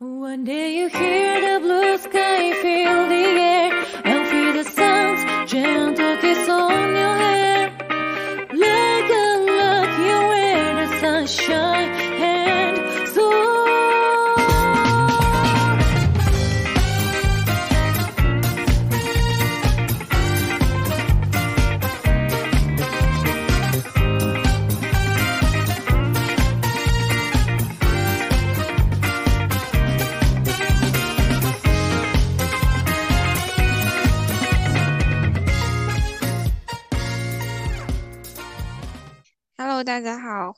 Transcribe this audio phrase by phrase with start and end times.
[0.00, 3.17] One day you hear the blue sky, feel the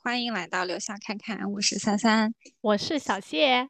[0.03, 2.33] 欢迎来到留下看看，我是三三。
[2.61, 3.67] 我是小谢，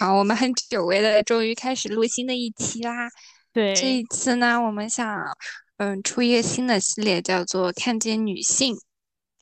[0.00, 3.08] 好，我们很久违的终于开始录新的一期啦。
[3.52, 5.16] 对，这一次呢，我们想
[5.76, 8.74] 嗯出一个新的系列，叫做看见女性。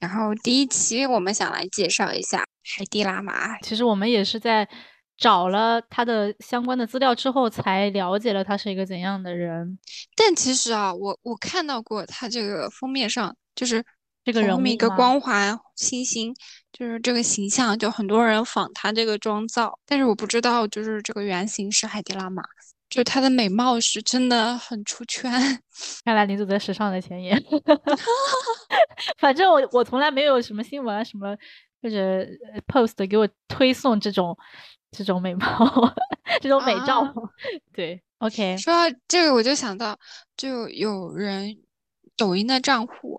[0.01, 2.45] 然后第一期我们想来介绍一下
[2.77, 3.59] 海蒂拉玛。
[3.61, 4.69] 其实我们也是在
[5.17, 9.79] 找了她的相关的资料之后，才了解了她是一个怎样的人。
[10.15, 13.83] 但其实啊，我我看到过她这个封面上，就是
[14.25, 16.35] 这个人物一个光环星星，
[16.73, 22.43] 就是这个形象，就很多人仿他这个妆造，但是我不知道，就是这个原型是海蒂拉玛，
[22.89, 25.31] 就她的美貌是真的很出圈。
[26.05, 27.43] 看来你走在时尚的前沿。
[29.19, 31.35] 反正我我从来没有什么新闻啊什么
[31.81, 31.97] 或者
[32.53, 34.37] 呃 post 给我推送这种
[34.91, 35.95] 这种美貌
[36.43, 37.01] 这种美照。
[37.01, 37.13] 啊
[37.73, 39.99] 对，OK，说到这个，我就想到，
[40.37, 41.57] 就有人
[42.21, 43.19] 抖音的账户，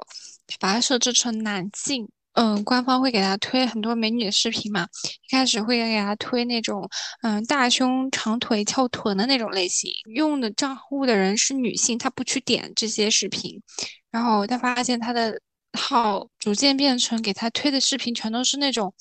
[0.59, 4.87] 把它设置成男性，嗯，官方会给他推很多美女的视频嘛，
[5.27, 6.87] 一开始会给他推那种，
[7.23, 13.59] 嗯，大胸、长腿、翘臀的那种类型，用的账户的人是女性，她不去点这些视频，
[14.11, 15.41] 然后他发现他的
[15.73, 18.93] 号逐渐变成给他推的视频全都是那种，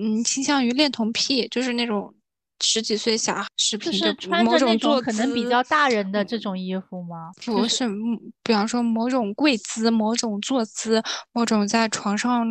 [0.00, 2.14] 嗯，倾向于恋童癖，就是那种
[2.62, 7.30] 十几岁小孩视频，就穿着那坐种可能比较大人的这种衣服吗？
[7.44, 12.46] 不是，嗯比方说某种跪姿、某种坐姿、某种在床上、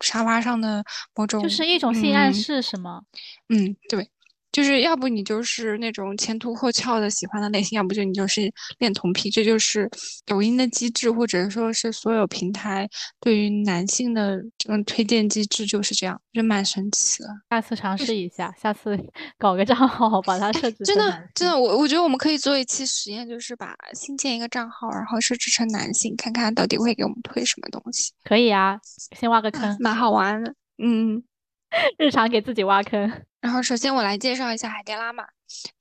[0.00, 0.84] 沙发上的
[1.14, 3.02] 某种，就是一种性暗嗯示是吗？
[3.48, 4.08] 嗯，对，
[4.54, 8.42] 就是要不你就是那种前凸后翘的喜欢的类型，要不就你就是
[8.78, 9.90] 恋童癖，这就是
[10.24, 12.88] 抖音的机制，或者说是所有平台
[13.20, 17.28] 对于男性的这种推荐机制就是这样，就蛮神奇的。
[17.50, 18.96] 下次尝试一下，下次
[19.36, 28.12] 搞个账号把它设置真的真的，我我觉得我们可以做一期实验，就是把新建一个账号，然后设置成男性，看看到底会给我们推什么东西。
[28.22, 28.78] 可以啊，
[29.18, 30.54] 先挖个坑，蛮好玩的。
[30.78, 31.20] 嗯，
[31.98, 33.10] 日常给自己挖坑。
[33.44, 35.22] 然后首先我来介绍一下海蒂拉玛。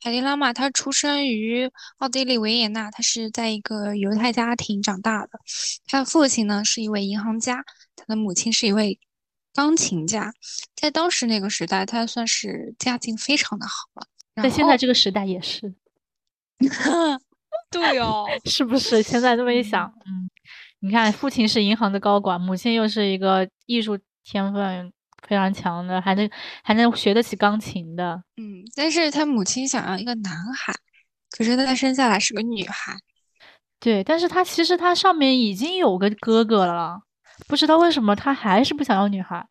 [0.01, 5.39] 海蒂拉玛她出生于奥地利维也纳，她是在一个犹太家庭长大的。
[5.87, 7.63] 她的父亲呢是一位银行家，
[7.95, 8.99] 她的母亲是一位
[9.53, 10.33] 钢琴家。
[10.75, 14.07] 在当时那个时代，她算是家境非常的好了。
[14.43, 15.73] 在现在这个时代也是，
[17.71, 19.01] 对哦， 是不是？
[19.01, 20.29] 现在这么一想，嗯，
[20.79, 24.91] 你看，父亲是银行的高管，母亲又是一个艺术天分
[25.27, 26.29] 非常强的，还能
[26.63, 28.23] 还能学得起钢琴的。
[28.37, 30.73] 嗯，但是他母亲想要一个男孩，
[31.31, 32.95] 可是他生下来是个女孩。
[33.79, 37.01] 对，但是他其实他上面已经有个哥哥了，
[37.47, 39.45] 不知道为什么他还是不想要女孩。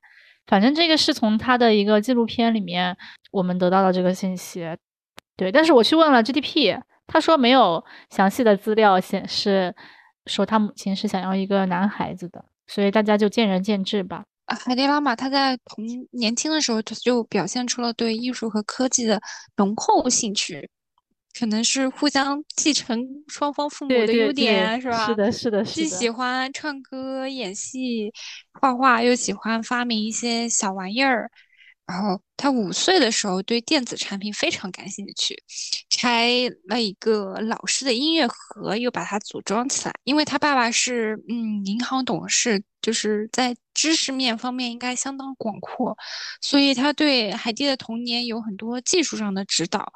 [0.47, 2.97] 反正这个是从他的一个纪录片里面
[3.31, 4.67] 我们得到的这个信息。
[5.37, 9.75] 对，但是我去问了 GDP，他说没有详细的资料显示
[10.27, 14.25] 说他母亲是想要一个男孩子的，所以大家就见仁见智吧。
[14.47, 19.21] 啊海蒂拉玛他在童年轻的时候她就表现出了对艺术和科技的
[19.57, 20.69] 浓厚兴趣，
[21.39, 25.07] 可能是互相继承双方父母的优对对对，点，是吧？
[25.07, 26.11] 是的，是的，是既喜的。
[26.11, 28.13] 欢唱歌、演戏、
[28.53, 31.31] 画画，又喜欢发明一些小玩意儿。
[31.87, 35.37] 然后他五岁的时候对电子产品非常感兴趣，
[35.91, 39.93] 拆了一个老式的音乐盒，又把它组装起来。
[40.05, 45.97] 因为他爸爸是嗯银行董事，就是在知识面方面应该相当广阔，
[46.41, 49.93] 所以他对海蒂的童年有很多技术上的指导，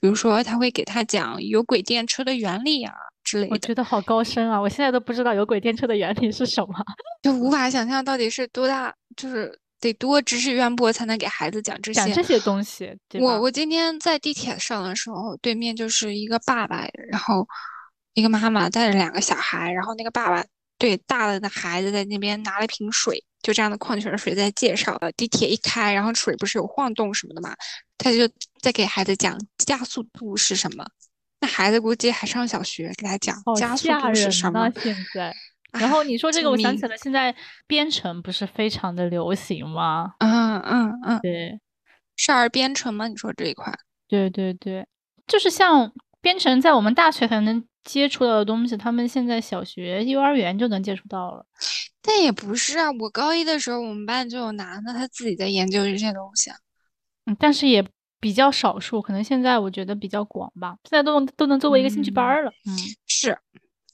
[0.00, 2.92] 比如说他会给他讲有轨电车的原理啊
[3.22, 3.52] 之类的。
[3.52, 4.60] 我觉得好高深啊！
[4.60, 6.74] 我现在都不知道有轨电车的原理是什么。
[7.22, 12.00] 就无法想象到底是多大，就是得多知识渊博才能给孩子讲这些。
[12.00, 17.46] 讲这些东西，我我今天在地铁上的时候，对面就是一个爸爸，然后
[18.14, 20.44] 一个妈妈带着两个小孩，然后那个爸爸
[20.78, 24.96] 对大了的孩子在那边拿了一瓶水，就这样的矿泉水在介绍。
[25.00, 27.54] 呃，地铁一开，然后水不是有晃动什么的嘛，
[27.96, 28.28] 他就
[28.60, 30.84] 在给孩子讲加速度是什么。
[31.38, 34.32] 那孩子估计还上小学，给他讲加速度是！
[34.32, 34.70] 什么。
[34.82, 35.34] 现在，
[35.72, 37.34] 然后你说这个，我想起了现在
[37.66, 40.14] 编程不是非常的流行吗？
[40.18, 41.60] 嗯嗯嗯，对，
[42.16, 43.08] 少儿编程吗？
[43.08, 43.72] 你说这一块？
[44.08, 44.86] 对对对，
[45.26, 51.44] 就是像编程，在我们大学才能接触到的东西，他们现在小学、幼儿园就能接触到了。
[52.00, 56.56] 但也不是啊，我高一的时候，我们班就有男的，他自己在研究这些东西啊。
[57.26, 57.84] 嗯，但是也
[58.20, 62.52] 比较少数，可能现在我觉得比较广吧，现在都都能作为一个兴趣班儿了。
[62.64, 63.36] 嗯，是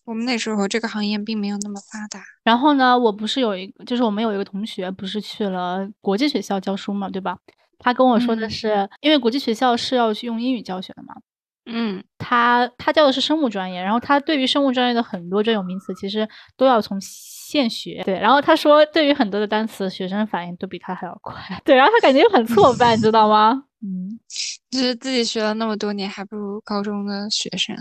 [0.04, 2.22] 我们那时候这个行业并没有那么发达。
[2.43, 7.38] 然后呢，我不是有一个，就是我们有一个同学，不是去了国际学校教书嘛，对吧？
[7.78, 11.14] 他跟我说的嗯是，因为国际学校是要去用英语教学的嘛，
[11.66, 18.02] 嗯他他教的是生物专业，然后他对于生物专业的很多专有名词其实都要从现学。
[18.05, 21.34] 对，然后他说对于很多的单词，学生反应都比他还要快。
[21.64, 23.64] 对，然后他感觉很挫败，你知道吗？
[23.82, 24.19] 嗯，
[24.70, 27.76] 就是自己学了那么多年，还不如高中的学生。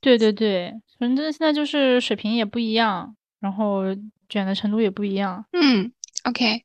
[0.00, 3.82] 对对对，反正现在就是水平也不一样，然后
[4.28, 5.44] 卷的程度也不一样。
[5.52, 5.92] 嗯
[6.24, 6.64] ，OK。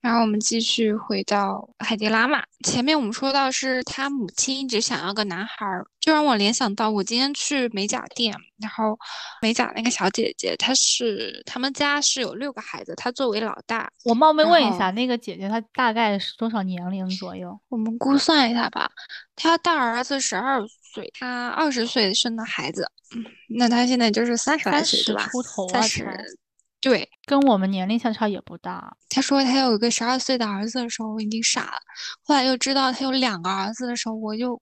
[0.00, 2.44] 然后我们继续回到海蒂拉玛。
[2.62, 8.98] 前面我们说到是他母亲一直想要个男孩儿，就让我联想到我今天去美甲店，然后
[9.40, 17.58] 美甲那个小姐姐，她是他们家是有六个孩子，她作为老大，我冒昧问一下，那个姐姐她大概是多少年龄左右？
[17.70, 18.90] 我们估算一下吧，
[19.34, 20.60] 她大儿子十二
[20.94, 23.24] 岁，他二十岁生的孩子，嗯，
[23.58, 25.28] 那他现在就是三十来岁，对吧？
[25.28, 26.38] 出头啊三十，
[26.80, 27.08] 对。
[27.26, 28.96] 跟我们年龄相差也不大。
[29.08, 31.78] 他说他有一个十二岁的儿子的时候，我已经傻了。
[32.22, 34.60] 后来又知道他有两个儿子的时候，我就，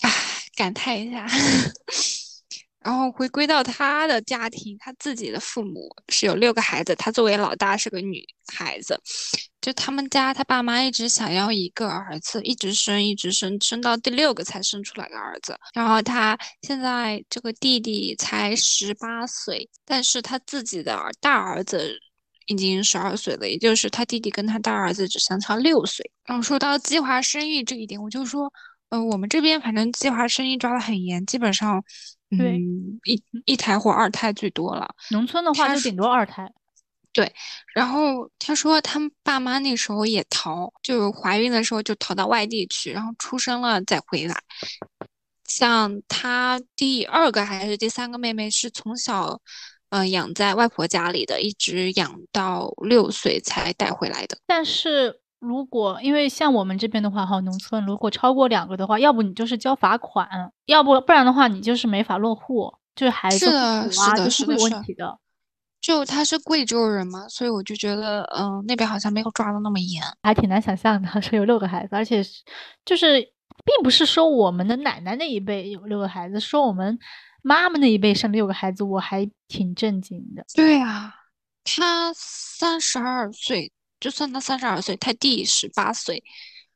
[0.00, 0.10] 唉，
[0.56, 1.26] 感叹一下。
[2.86, 8.24] 然后回归到他的家庭，他自己的父母是有六个孩子，他作为老大是个女
[8.54, 8.96] 孩子。
[9.60, 15.58] 就他们家，他爸妈一直想要一个儿子，一直生，一直生，生到第六个才生出来个儿子。
[15.74, 21.98] 然后他现在这个弟弟才十八岁，但是他自己的大儿子
[22.46, 26.08] 已经十二岁了，也就是他弟弟跟他大儿子只相差六岁。
[26.24, 28.52] 然后说到计划生育这一点，我就说，
[28.90, 31.82] 呃，我们这边反正计划生育抓得很严，基本上，
[32.30, 34.88] 对嗯，一一胎或二胎最多了。
[35.10, 36.50] 农村的话就顶多二胎。
[37.12, 37.32] 对
[37.74, 44.36] 然后他说他们爸妈那时候也逃，就是怀孕的时候就逃到外地去，然后出生了再回来。
[45.44, 49.40] 像他第二个还是第三个妹妹是从小，
[49.88, 54.36] 呃，养在外婆家里的，一直养到六岁才带回来的。
[54.46, 60.28] 但是如果因为像我们这边的话，哈，农村如果超过两个的话，要不你就是交罚款，
[60.66, 65.18] 要不不然的话你就是没法落户，就是孩子是的是的就是会有的是的问题的。
[65.78, 70.02] 就他是贵州人嘛，所以我就觉得，嗯、那边好像没有抓的那么严。
[70.22, 72.42] 还挺难想象的， 说有六个孩子，而且是
[72.84, 76.98] 就是并不是说我们的奶奶那一辈有六个孩子，说我们
[77.42, 80.44] 妈妈那一辈生六个孩子，我还挺震惊的。
[80.56, 81.14] 对啊，
[81.62, 86.22] 他三十二岁，就算他三十二岁，他弟十八岁，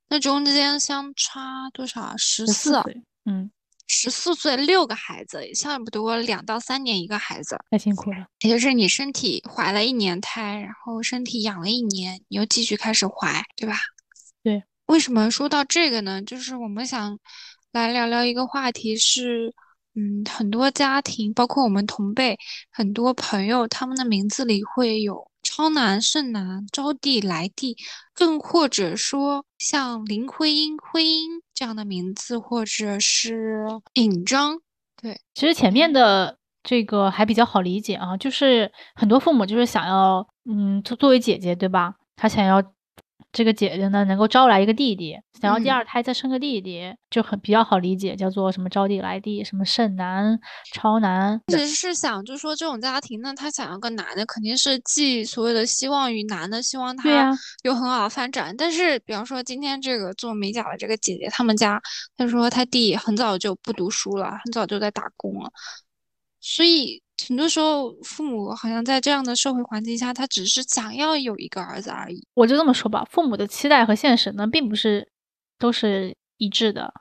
[0.09, 2.15] 那中间相差多少啊？
[2.17, 3.51] 十十四啊，岁，嗯，
[3.87, 8.27] 十四岁六个孩子，差不多两到三年一个孩子，太辛苦了。
[8.41, 13.77] 也就是你身体怀了一年胎，然后身体养了一年，你又继续开始怀，对吧？
[14.43, 14.63] 对。
[14.87, 16.21] 为什么说到这个呢？
[16.23, 17.17] 就是我们想
[17.71, 19.55] 来聊聊一个话题是，
[19.95, 22.37] 嗯，很多家庭，包括我们同辈，
[22.73, 27.77] 很多朋友，他们的名字里会有超男、胜男、招娣、来娣，
[28.15, 34.61] 更或者说像林徽因、徽因这样的名字，或者是尹章，
[35.03, 41.95] 对，其实前面的这个还比较好理解啊，就是很多父母就是想要，嗯，作作为姐姐对吧？
[42.15, 42.63] 他想要
[43.33, 50.39] 这个姐姐呢能够招来一个弟弟，想要第嗯二胎再生个弟弟，就很比较好理解，叫做什么招弟来弟，什么剩男、
[50.75, 51.41] 超男。
[51.47, 57.31] 只是想，就说这种家庭呢，他想要个男的，肯定是寄所谓的希望于男的，希望、他
[57.63, 58.53] 有很好的发展。
[58.57, 61.81] 但是，比方说今天这个做美甲的这个姐姐，他们家，
[62.17, 65.51] 她说她弟很早就不读书了，很早就在打工了，
[66.41, 72.27] 所以很多时候父母好像在这样的社会环境下，他只是想要有一个儿子而已。
[72.35, 75.09] 我就这么说吧，父母的期待和现实呢，并不是
[75.59, 76.93] 都是一致的。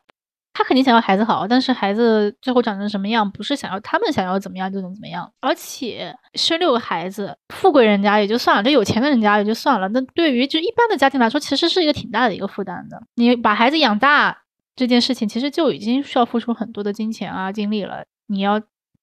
[0.52, 5.32] 他肯定想要孩子好，但是孩子最后长成什么样，不是想要他们想要怎么样就能怎么样。
[5.40, 13.02] 而且生六个孩子，富贵人家也就算了，这有钱的人家也就算了，那对于就一般的家庭来说，其实是一个挺大的一个负担的。
[13.16, 14.38] 你把孩子养大
[14.76, 18.04] 这件事情，其实就已经需要付出很多的金钱啊、精力了。
[18.28, 18.62] 你要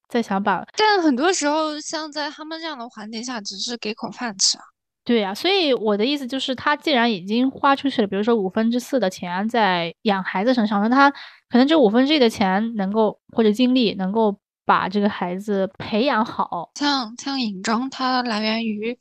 [0.08, 4.64] 再想把但很多时候，像在他们这样的环境下，只是给口饭吃啊。
[5.04, 11.08] 对呀、所以我的意思就是，他既然已经花出去了，比如说五分之四的钱在养孩子身上，那他
[11.48, 16.72] 可能这五分之一的钱能够或者精力能够把这个孩子培养好。
[16.74, 18.98] 像像尹章，它来源于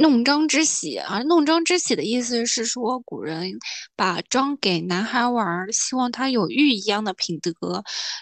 [0.00, 3.52] 弄璋之喜啊，弄璋之喜的意思是说，古人
[3.94, 7.52] 把璋给男孩玩儿，希望他有玉一样的品德，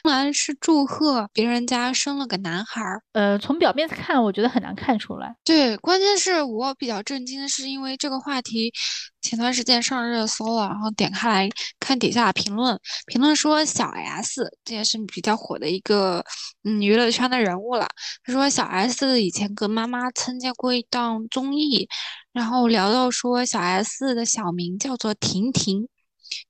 [0.03, 3.01] 当然是祝贺别人家生了个男孩儿。
[3.13, 5.37] 呃，从表面看，我觉得很难看出来。
[5.45, 8.73] 对，关键是我比较震惊的是，因为这个话题
[9.21, 16.25] 前段时间上热搜了，然后点开来看底下评论，评论说小 S 这也是比较火的一个
[16.65, 17.87] 嗯娱乐圈的人物了。
[18.25, 21.89] 他说小 S 以前跟妈妈参加过一档综艺。
[22.31, 25.89] 然后聊到说，小 S 的小名叫做婷婷，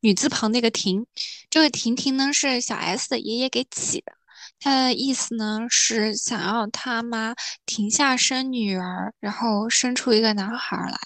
[0.01, 1.07] 女字旁那个婷，
[1.49, 4.13] 这个婷婷呢是小 S 的爷爷给起的，
[4.61, 7.35] 他的意思呢是想要他妈
[7.65, 10.99] 停下生女儿，然后生出一个男孩来。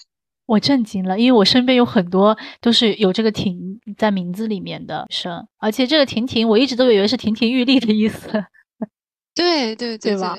[0.45, 8.45] 我震惊了，因为我身边有很多都是有这个婷在名字里面的生，而且这个婷婷我一直都以为是亭亭玉立的意思。
[9.35, 10.37] 对 对对吧？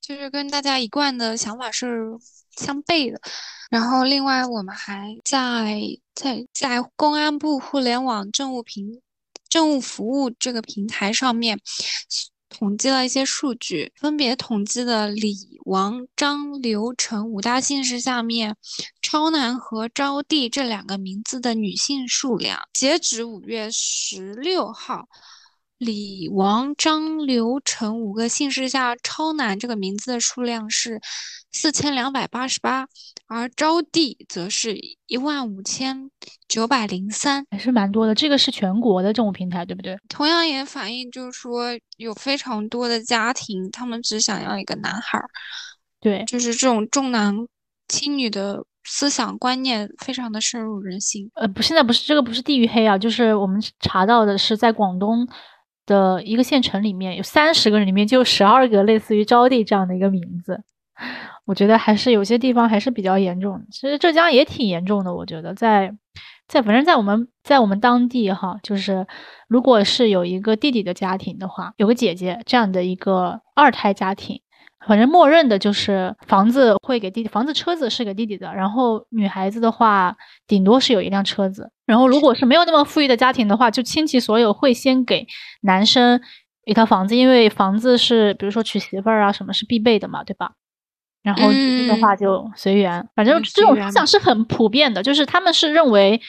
[0.00, 2.16] 就是跟大家一贯的想法是。
[2.56, 3.20] 相悖的，
[3.68, 5.80] 然后另外我们还在
[6.14, 9.02] 在在公安部互联网政务平
[9.48, 11.58] 政务服务这个平台上面
[12.56, 15.34] 统计了一些数据，分别统计了李、
[15.64, 18.56] 王、张、刘、陈五大姓氏下面
[19.02, 25.08] 超男和招娣这两个名字的女性数量，截止五月十六号。
[25.84, 30.98] 李、王、张、刘、陈五个姓氏下，超男这个名字的数量是
[31.52, 32.86] 四千两百八十八，
[33.26, 36.10] 而招娣则是一万五千
[36.48, 38.14] 九百零三，还是蛮多的。
[38.14, 39.96] 这个是全国的政务平台，对不对？
[40.08, 41.66] 同样也反映，就是说
[41.98, 45.28] 有非常多的家庭，他们只想要一个男孩儿。
[46.00, 47.34] 对，就是这种重男
[47.88, 51.30] 轻女的思想观念非常的深入人心。
[51.34, 55.28] 呃，不，现在不是这个，不是地域黑啊，就是我们查到的是在广东。
[55.86, 60.62] 的一个县城里面有三十个人，里面就有十二个类似于招娣这样的一个名字，
[61.44, 63.64] 我觉得还是有些地方还是比较严重的。
[63.70, 65.94] 其实浙江也挺严重的，我觉得在
[66.46, 69.06] 在反正在我们在我们当地哈，就是
[69.48, 74.40] 如果是有一个弟弟的家庭的话，有个姐姐这样的一个二胎家庭。
[74.86, 78.52] 反正默认的就是房子会给弟弟，房子车子是给弟弟的。
[78.54, 81.70] 然后女孩子的话，顶多是有一辆车子。
[81.86, 85.26] 然后如果是没有那么富裕的家庭的话，就倾其所有会先给
[85.62, 86.20] 男生
[86.64, 90.52] 一套房子，因为房子是比如说娶媳妇儿啊什么是必备的嘛，对吧？
[91.22, 93.08] 然后的话就随缘。
[93.14, 96.20] 反正这种思想是很普遍的，就是他们是认为，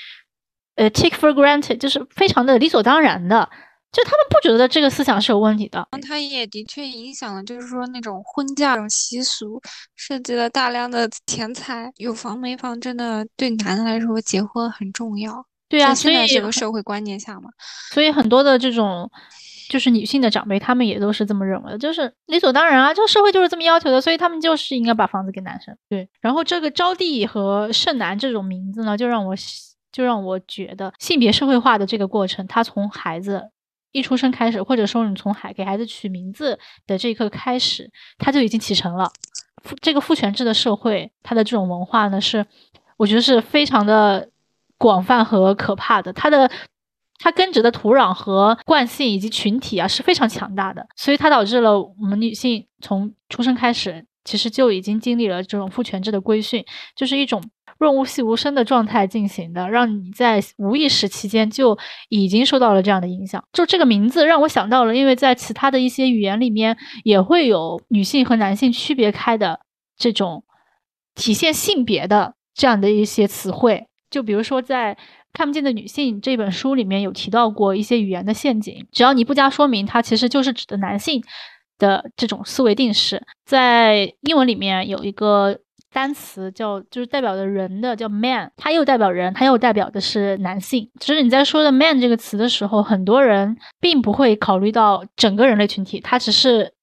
[0.75, 3.49] 呃，take for granted，就是非常的理所当然的。
[3.95, 9.61] 就他们不觉得这个思想是有问题的，他也的确影响了，就是说那种婚嫁这种习俗，
[9.95, 15.45] 涉及了大量的钱财，有房没房，真的对男的来说结婚很重要。
[15.69, 17.49] 对啊，所以这个社会观念下嘛，
[17.93, 19.09] 所以很多的这种
[19.69, 25.73] 就是女性的长辈，他们也都是这么认为的，就是理所当然啊，这个社会就是这么要求的，所以他们就是应该把房子给男生。
[25.87, 29.33] 对，然后这个招娣和盛男这种名字呢，就让我
[29.93, 33.51] 就让我觉得性别社会化的这个过程，他从孩子。
[33.95, 39.09] 一出生开始，或者说你从孩给孩子取名字的这一刻开始，他就已经启程了。
[39.81, 42.45] 这个父权制的社会，它的这种文化呢，是
[42.97, 44.29] 我觉得是非常的
[44.77, 46.11] 广泛和可怕的。
[46.11, 46.51] 它的
[47.19, 56.65] 它根植的土壤和惯性以及群体啊是非常强大的，所以它导致了我们女性从出生开始，其实就已经经历了这种父权制的规训，
[56.97, 57.41] 就是一种。
[57.77, 61.77] 润物细无声的状态进行的，让你在无意识期间就
[62.07, 63.43] 已经受到了这样的影响。
[63.51, 69.59] 就这个名字让我想到了，因为在其他的一些语言里面也会有女性和男性区别开的
[69.97, 70.45] 这种
[71.15, 73.87] 体现性别的这样的一些词汇。
[74.09, 74.95] 就比如说在
[75.33, 81.21] 《看不见的女性》这本书里面有提到过一些语言的陷阱，只要你不加说明，它其实就是指的男性
[81.77, 83.21] 的这种思维定式。
[83.45, 85.59] 在英文里面有一个。
[85.95, 90.91] 单词叫就是代表的人的叫 man，它又代表人，它又代表的是男性。
[90.99, 96.73] 其实你在说的 man 这个词的时候，很多人并不会考虑到整个人类群体，他只是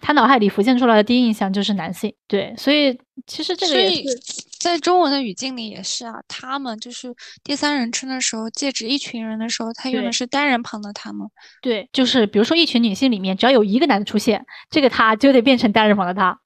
[0.00, 2.14] 他脑海里浮现出来的第一印象就是男性。
[2.28, 2.96] 对，所以
[3.26, 4.16] 其实这个也是
[4.60, 7.12] 在中文的语境里也是啊，他们就是
[7.42, 11.28] 第三人称的时候，借指一群人的时候，他用的是单人旁的他们。
[11.60, 16.38] 对，就是比如说一群女性里面，只要有一个男的出现，这个他就得变成单人旁的他。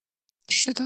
[0.48, 0.82] 是的，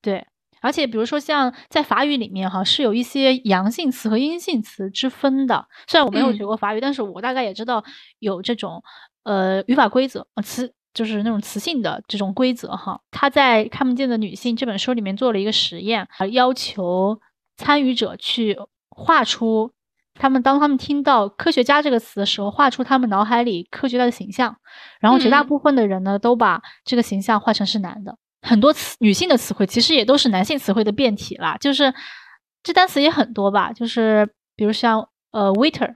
[0.00, 0.26] 对。
[0.60, 5.66] 而且，比如说像在法语里面哈，是有一些阳性词和阴性词之分的。
[5.86, 7.84] 虽然我没有学过法语，但是我大概也知道
[8.18, 8.82] 有这种
[9.24, 13.00] 呃语法规则，词就是那种词性的这种规则哈。
[13.10, 17.20] 他在《看不见的女性》这本书里面做了一个实验，要求
[17.56, 18.58] 参与者去
[18.90, 19.70] 画出
[20.14, 24.56] 他们当他们听到科学家这个词的时候，画出他们脑海里科学家的形象。
[25.00, 28.16] 然后绝大部分的人呢，都把这个形象画成是男的。
[28.40, 31.92] 很多词女性的词汇其实也都是男性词汇的变体啦，就是
[32.62, 35.94] 这单词也很多吧，就是比如像呃 waiter，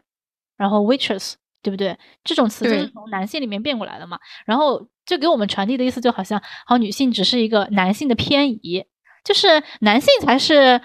[0.56, 1.98] 然后 waitress，对不对？
[2.24, 4.18] 这种词就是从男性里面变过来的嘛。
[4.44, 8.84] 然后就给我们传递的意思就好像，好女性只是一个男性的偏移，
[9.24, 10.80] 就是男性才是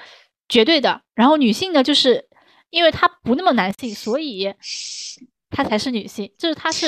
[0.50, 2.28] 绝对的，然后女性呢，就是
[2.70, 4.54] 因为她不那么男性，所以
[5.50, 6.88] 她才是女性，就是她是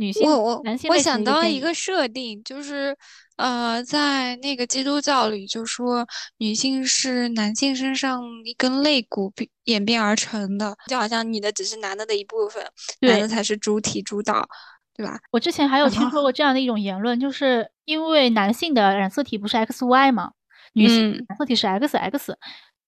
[0.00, 2.96] 女性我我我想到一个设定，就是
[3.36, 6.06] 呃，在那个基督教里，就说
[6.38, 12.64] 女性是男性身上一根肋骨变演变而成的，就好像女的只是男的的一部分，
[13.00, 14.48] 男的才是主体主导，
[14.96, 15.20] 对吧？
[15.30, 15.88] 我之前还有？
[15.92, 20.32] 听说过这样的一种言论，就是因为男性的染色体不是 XY 嘛，
[20.72, 22.34] 女性染色体是 XX，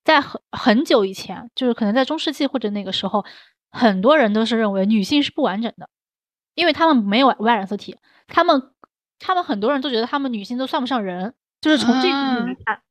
[0.03, 3.23] 在很很久以前，就是可能在中世纪或者那个时候，
[3.71, 5.91] 很多人都是认为女性是不完整的，
[6.55, 7.97] 因为他们没有 Y 染色体，
[8.29, 8.63] 他们
[9.19, 12.83] 他们很多人都觉得他们女性都算不上人，就是从这个角度来啊看，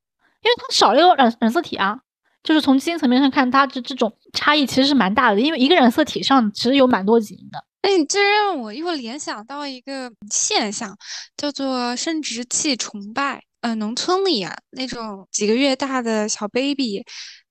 [0.42, 2.00] 因为他少了一个染染色体啊。
[2.44, 7.64] 就是从基因层面上看，它这这种差异其实是蛮大的，因为一个染色体上其实有蛮多基因的。
[7.82, 10.98] 哎，这让我又联想到一个现象，
[11.36, 13.44] 叫做生殖器崇拜。
[13.60, 17.04] 呃，农村里啊，那种几个月大的小 baby，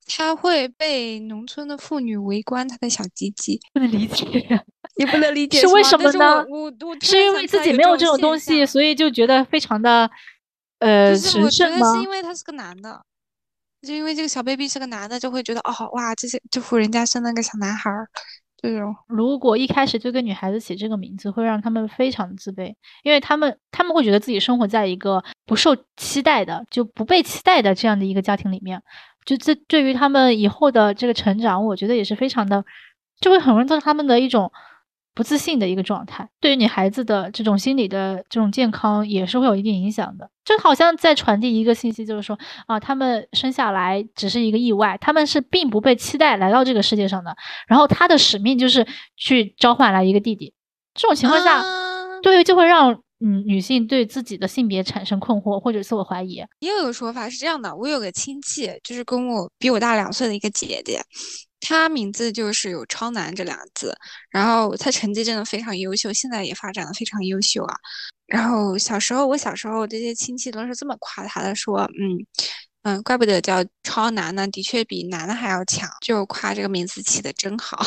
[0.07, 4.65] 他会被农村的妇女围观他的小鸡鸡，不能理解，
[4.97, 6.45] 你不能理解是为什么呢？
[6.49, 10.09] 我我我突是因为自己没有这种东西，所以就觉得非常的
[10.79, 12.01] 呃神圣吗是？
[12.01, 13.01] 因为他是个男的，
[13.81, 18.07] 就因为这个小 baby 是个男的，就会觉得哦哇，这些这户人家生了个小男孩儿，
[18.61, 18.93] 这种。
[19.07, 28.81] 如果一开始就给女孩子起这个名字，会让他们非常的自卑，因为他们他们会觉得自己生活在一个不受期待的、就不被期待的这样的一个家庭里面，
[29.25, 32.63] 就这对于他们以后的这个成长，我觉得也是非常的，
[33.19, 34.51] 就会很容易造成他们的一种
[35.13, 36.29] 不自信的一个状态。
[36.39, 40.29] 对于你孩子的这种心理的这种健康，也是会有一定影响的。
[40.43, 42.37] 就好像在传递一个信息，就是说
[42.67, 47.35] 啊，他们生下来只是一个意外，他们是并不被期待来到这个世界上的。
[47.67, 50.53] 然后他的使命就是去召唤来一个弟弟。
[50.93, 52.91] 这种情况下，啊对，就会让
[53.23, 56.43] 嗯女性对自己的性别产生困惑或者自我怀疑。
[56.59, 60.99] 也有个说法是这样的，我有个亲戚，就是跟我比我大两岁的一个姐姐，
[61.61, 63.95] 他名字就是有“超男”这两个字，
[64.29, 67.75] 然后他成绩真的非常优秀，现在也发展的非常优秀啊。
[68.27, 72.25] 然后小时候，我小时候这些亲戚都是这么夸他的，说，嗯
[72.83, 77.77] 嗯，怪不得叫超男呢，的确比男的还要强，就夸这个名字起的真好。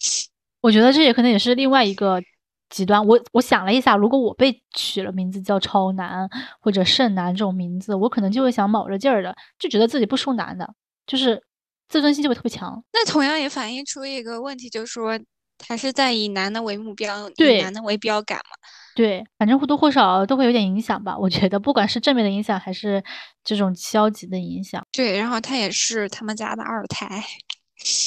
[0.60, 2.22] 我觉得这也可能也是另外一个
[2.68, 3.04] 极端。
[3.06, 6.28] 我我想了一下，如果我被取了名字叫超男
[6.60, 10.74] 或者剩男这种名字，我可能就会想卯着劲儿的，就觉得自己不输男的，
[11.06, 11.42] 就是
[11.88, 12.82] 自尊心就会特别强。
[12.92, 15.18] 那同样也反映出一个问题，就是说
[15.66, 18.56] 还是在以男的为目标，以对男的为标杆嘛。
[18.94, 21.16] 对，反正或多或少都会有点影响吧。
[21.16, 23.02] 我觉得，不管是正面的影响还是
[23.44, 24.82] 这种消极的影响。
[24.90, 27.22] 对，然后他也是他们家的二胎。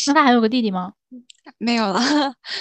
[0.08, 0.94] 那他还有个弟弟吗？
[1.58, 2.00] 没有了，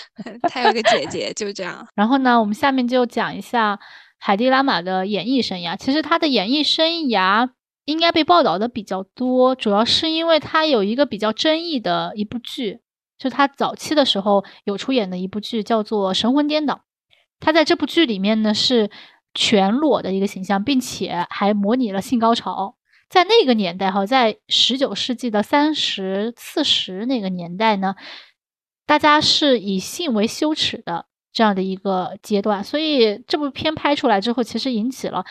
[0.51, 1.87] 他有个姐姐，就这样。
[1.95, 3.79] 然后呢，我们下面就讲一下
[4.19, 5.77] 海蒂拉玛的演艺生涯。
[5.77, 7.49] 其实他的演艺生涯
[7.89, 12.81] 应该被报道的比较多，主要是因为他有一个比较争议的一部剧，
[13.17, 16.75] 就他早期的时候有出演的一部剧，叫做《神魂颠倒》。
[17.41, 18.91] 他在这部剧里面呢是
[19.33, 22.77] 全裸的一个形象，并且还模拟了性高潮。
[23.09, 27.95] 在那个年代哈，在十九世纪的三十四十那个年代呢，
[28.85, 35.25] 大家是以性为羞耻的这样的一个阶段，所以这部片拍出来之后，其实引起了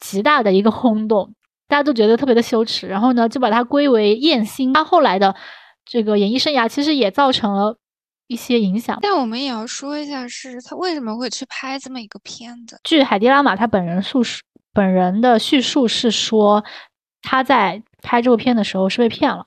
[0.00, 1.36] 极大的一个轰动，
[1.70, 4.72] 大家都觉得特别的羞耻，然后呢，就把它归为艳星。
[4.72, 5.34] 他后来的
[5.84, 7.78] 这个演艺生涯，其实也造成了
[8.26, 8.98] 一些影响。
[9.00, 12.78] 但我们也要说一下，是他为什么会去拍这么一个片子？
[12.82, 16.64] 据海蒂拉玛他本人述述本人的叙述是说，
[17.22, 19.44] 他在拍这部片的时候是被骗了，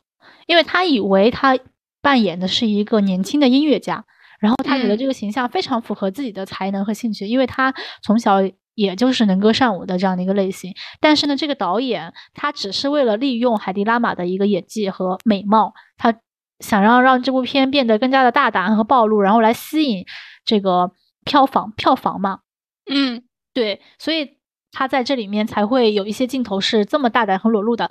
[0.48, 1.60] 因为他以为他
[2.02, 4.06] 扮演的是一个年轻的音乐家，
[4.40, 8.40] 然后他觉得嗯这个形象非常符合自己的才能和兴趣，因为他从小
[8.76, 10.74] 也就是能歌善舞的这样的一个类型。
[11.00, 16.14] 但是呢，这个导演他只是为了利用海蒂拉玛的一个演技和美貌，他
[16.60, 20.06] 想要让这部片变得更加的大胆和暴露，然后来吸引
[20.46, 20.92] 这个
[21.26, 22.40] 票房票房嘛。
[22.90, 24.38] 嗯，对，所以
[24.72, 27.90] 他在这里面才会有一些镜头是这么大胆和裸露的。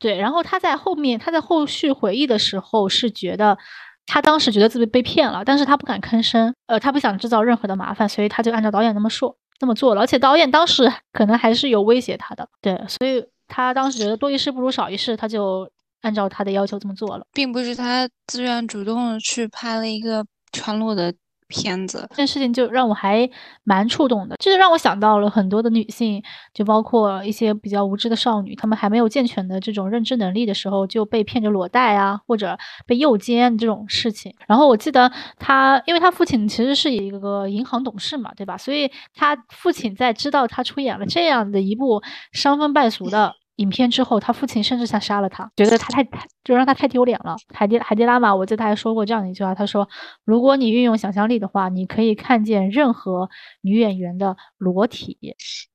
[0.00, 3.58] 对，然后他在后面，他在后续回忆的时候是觉得，
[4.06, 10.00] 他当时觉得自己被骗了，但是他不敢吭声，呃，他不想制造任何的麻烦，所以他就按照导演那么说，这么做了。
[10.00, 15.68] 而且导演当时 可能还是有威胁他的，对，所以他当时觉得多一事不如少一事，他就
[16.02, 17.24] 按照他的要求这么做了。
[17.32, 21.12] 并不是他自愿主动去拍了一个全裸的
[21.48, 22.06] 片子。
[22.10, 23.28] 这件事情就让我还
[23.64, 26.22] 蛮触动的，这就让我想到了很多的女性，
[26.54, 32.56] 就包括一些比较无知的少女，她们还没有健全的这种认知能力的时候，就被骗着裸贷啊，或者
[32.86, 34.34] 被诱奸这种事情。
[34.46, 38.56] 然后我记得他，因为他父亲其实是一个银行董事嘛，对吧？
[38.56, 43.34] 所以他父亲在知道他出演了这样的一部伤风败俗的。
[43.58, 47.36] 影片之后，他父亲甚至想杀了他，觉得他太太就让他太丢脸了。
[47.52, 49.88] 海蒂海蒂拉玛，我记得他还说过这样的一句话，他说
[50.24, 53.28] ：“如果你运用想象力的话，你可以看见任何
[53.60, 55.18] 女演员的裸体。”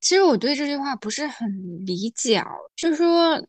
[0.02, 1.48] 其实我对这句话不是很
[1.86, 2.44] 理解，
[2.76, 3.42] 就是说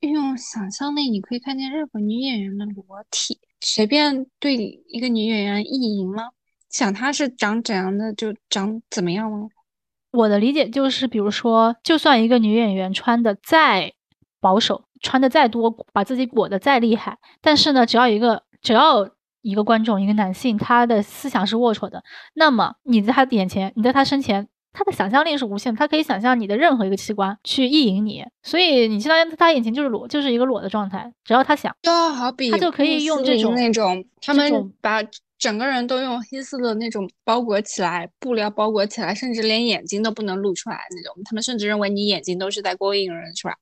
[0.00, 4.56] 运用想象力，你可以看见任何女演员的裸体，随便对
[4.88, 6.22] 一个女演员意淫吗？
[6.70, 9.48] 想她是长怎样的就长怎么样吗？
[10.12, 13.92] 我的理解就是，比如说，就算一个女演员穿的再
[14.40, 19.08] 保守，穿的再多，把自己裹得再厉害，但是呢，只要一个只要
[19.40, 35.02] 一个观众，一个男性，他的思想是龌龊的，那么你在他眼前，你在他身前，他的想象力是无限，他可以想象你的任何一个器官去意淫你，所以你相当于他眼前就是裸，就是一个裸的状态，只要他想，就好比他就可以用这种那种他们把。
[35.42, 41.20] 整个人都用黑色的那种包裹起来，布料包裹起来，甚至连眼睛都不能露出来那种。
[41.24, 43.56] 他们甚至认为你眼睛都是在勾引人，是吧？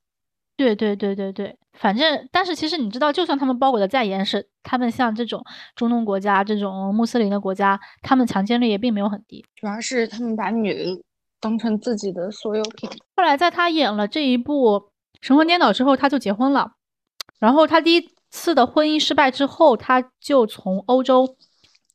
[0.55, 5.43] 对对对对对，反正，但是其实你知道，就算他们包裹的再严实，他们像这种
[5.75, 9.43] 中东国家、这种穆斯林的国家，他们强奸率也并没有很低。
[9.55, 11.01] 主要是他们把女的
[11.39, 12.87] 当成自己的所有品。
[13.15, 14.79] 后来在他演了这一部
[15.19, 16.73] 《神魂颠倒》之后，他就结婚了。
[17.39, 21.35] 然后他第一次的婚姻失败之后，他就从欧洲。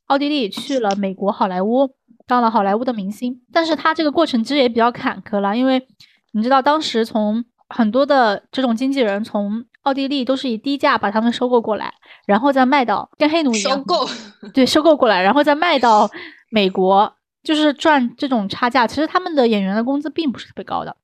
[0.07, 1.89] 奥地利去了美国好莱坞，
[2.25, 3.41] 当了好莱坞的明星。
[3.51, 5.85] 但是他这个过程其实也比较坎坷了，因为
[6.31, 11.93] 你知道，当时从很多的这种经纪人从奥地利都是以低价把他们收购过来，
[12.25, 14.07] 然后再卖到跟黑奴一样，收购
[14.53, 16.09] 对，收购过来，然后再卖到
[16.49, 18.87] 美国，就是赚这种差价。
[18.87, 20.95] 其实他们的演员的工资并不是特别高的，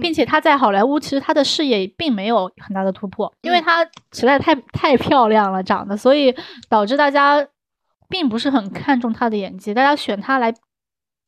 [0.00, 6.32] 并且他在好莱坞其实他的事业并没有很大的突破，因为他实在太太漂亮了，长得，所以
[6.68, 7.44] 导致大家。
[8.12, 10.52] 并不是很看重他的演技，大家选他来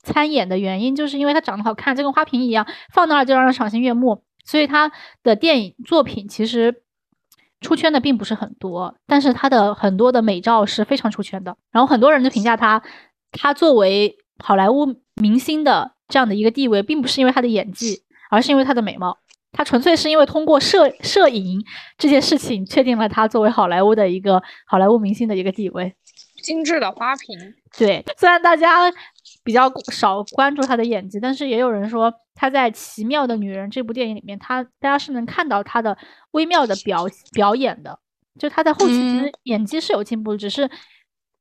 [0.03, 4.23] 参演的原因，就是因为他长得好看，就跟花瓶一样，放那儿就让人赏心悦目。
[4.45, 4.93] 所以他
[5.23, 6.83] 的电影作品其实
[7.63, 11.57] 出圈的并不是很多，但是他的很多的美照是非常出圈的。
[11.73, 12.83] 然后很多人就评价他，
[13.33, 19.17] 他作为好莱坞明星的这样的一个地位，并不是因为他的演技，而是因为他的美貌。
[19.53, 21.65] 他纯粹是因为通过摄摄影
[21.97, 25.95] 这件事情，确定了他作为好莱坞的一个好莱坞明星的一个地位。
[26.45, 27.37] 精致的花瓶，
[27.79, 28.93] 对，虽然大家
[29.43, 35.97] 比较少关注她的演技，但是也有人说她在《奇妙的女人》这部电影里面，她大家是能看到她的
[36.33, 37.99] 微妙的表表演的，
[38.39, 40.71] 就她在后期其实演技是有进步，只是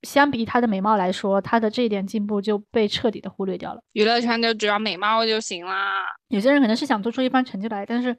[0.03, 3.81] 相比她的美貌来说，她的这一点进步就被彻底的忽略掉了。
[3.91, 8.17] 娱乐圈就只要美貌就行啦，有些人可能是想做出一番成绩来，但是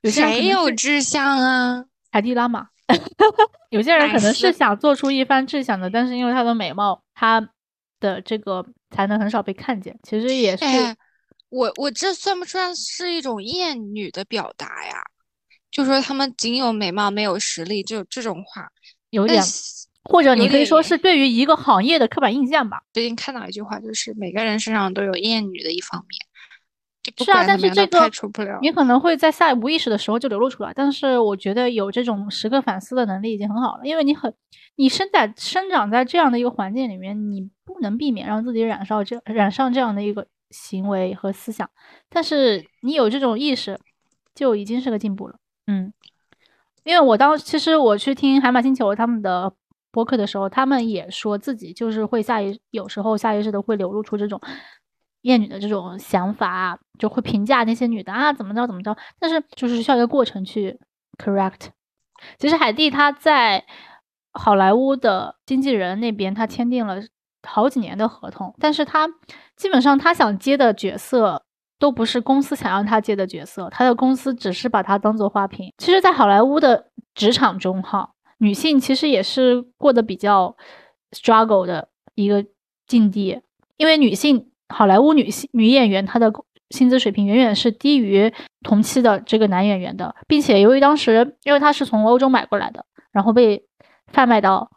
[0.00, 1.84] 有些谁有志向啊？
[2.10, 2.68] 海蒂拉玛。
[3.70, 7.48] 有些人可能是想做出一番志向的，但是因为她的美貌，她
[8.00, 9.98] 的这个才能很少被看见。
[10.02, 10.64] 其实也是，
[11.48, 15.02] 我我这算不算是一种厌女的表达呀？
[15.70, 18.68] 就说他们仅有美貌没有实力，就这种话
[19.10, 19.42] 有点，
[20.04, 22.82] 或者你可以说是对于一个行业的刻板印象吧。
[22.92, 26.20] 最近看到一句话，就是每个人身上都有厌女的一方面。
[27.18, 28.10] 是啊，但是这个
[28.62, 30.72] 你可能会在下无意识的时候就流露出来。
[30.74, 34.32] 但是我觉得有这种时刻反思的能力已经很好了，因为你很
[34.76, 41.68] 你生在生长在这样的一个环境里面，你不能避免让自己染上这染上这样的一个行为和思想。
[42.08, 43.78] 但是你有这种意识，
[44.34, 45.36] 就已经是个进步了。
[45.66, 45.92] 嗯，
[46.84, 49.52] 因为我当其实我去听海马星球他们的
[49.90, 54.40] 播客的时候，他们也说自己就是会下意有时候下意识的会流露出这种。
[55.24, 60.78] 厌女的这种想法，就会评价那些女的啊，怎么着怎么着，但是就是需要一个过程去
[61.16, 61.68] correct。
[62.38, 63.64] 其实海蒂她在
[64.32, 66.96] 好莱坞的经纪人那边，他签订了
[67.48, 69.08] 好几年的合同，但是他
[69.56, 71.42] 基本上他想接的角色
[71.78, 75.72] 都不是公司想让他接的角色，他的公司只是把他当做花瓶。
[75.78, 80.54] 其实，在好莱坞的职场中，哈，女性其实也是过得比较
[81.12, 82.44] struggle 的一个
[82.86, 83.40] 境地，
[83.78, 84.50] 因为女性。
[84.74, 86.32] 好莱坞女性女演员，她的
[86.70, 88.32] 薪资水平远远是低于
[88.62, 93.64] 同期的这个男演员的，并且由于当时因为她是从欧洲买过来的，然后被
[94.12, 94.70] 贩卖到、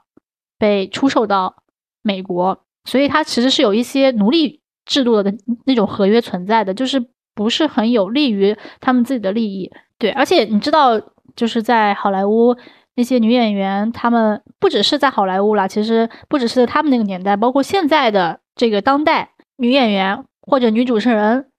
[0.59, 1.55] 被出售到
[2.03, 5.33] 美国，所以她其实是有一些奴隶制度的
[5.65, 9.71] 那种合约存在的，就是不是很有利于他们自己的利益。
[9.97, 11.01] 对，而且你知道，
[11.35, 12.55] 就是在好莱坞
[12.95, 21.51] 那些女演员，她们不只是在好莱坞啦，其实不只是在他们那个年代，包括现在的这个当代女演员或者女主持人，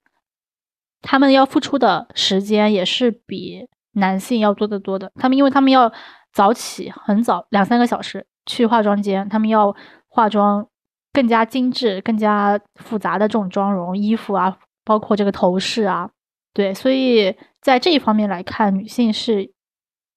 [1.03, 5.13] 她们要付出的时间也是比男性要多得多的。
[5.17, 5.93] 他们因为他们要
[6.33, 9.75] 早起，很早两三个小时去化妆间，他们要
[10.09, 10.67] 化妆
[11.13, 16.11] 更加精致、更加复杂的这种妆容、衣服啊，包括这个头饰啊，
[16.55, 19.53] 对，所以在这一方面来看，女性是。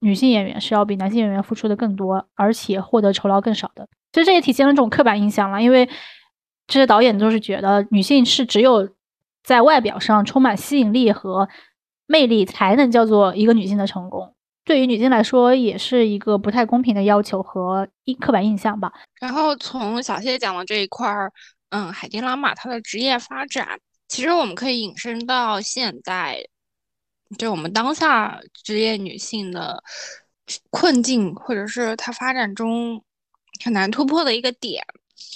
[0.04, 3.88] 女性演员是要比男性演员付出的更多，而且获得酬劳更少的。
[4.12, 5.88] 其实这也体现了这种刻板印象了，因为
[6.71, 8.88] 这些导演都是觉得女性是只有
[9.43, 11.49] 在外表上充满吸引力和
[12.05, 14.34] 魅力，才能叫做一个女性的成功。
[14.63, 18.93] 对于女性来说，也是一个不太公平的要求和一刻板印象吧。
[19.19, 21.29] 然后从小谢讲的这一块儿，
[21.71, 26.38] 嗯，海蒂拉玛她的职业发展，其实我们可以引申到现代。
[27.38, 29.84] 就我们当下职业女性的
[30.69, 33.03] 困境，或者是她发展中
[33.62, 34.81] 很难突破的一个点，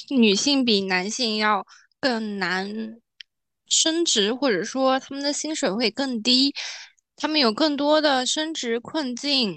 [0.10, 1.65] 女性比男性要
[2.00, 2.98] 更难
[3.67, 6.54] 升职，或者说他们的薪水会更低，
[7.15, 9.56] 他们有更多的升职困境，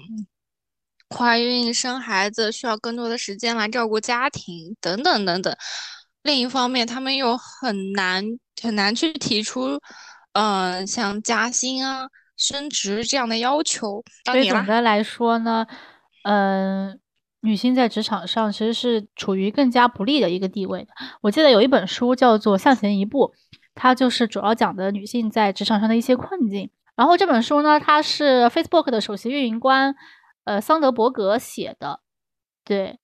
[1.09, 5.55] 怀孕生孩子需要更多的时间来照顾家庭，等等等等。
[6.23, 8.23] 另一方面，他们又很难
[8.61, 9.79] 很难去提出，
[10.33, 12.07] 嗯，像加薪啊。
[12.39, 15.67] 升职这样的要求，所以总的来说呢，
[16.23, 16.97] 嗯，
[17.41, 20.89] 女性在职场上其实是处于更加不利的一个地位的。
[21.21, 23.33] 我记得有一本书叫做《向前一步》，
[23.75, 26.69] 它就是主要讲的女性在职场上的一些困境。
[26.95, 29.95] 然后这本书呢，它是 Facebook 的首席运营官，
[30.43, 32.01] 呃，桑德伯格写的。
[32.65, 32.99] 对，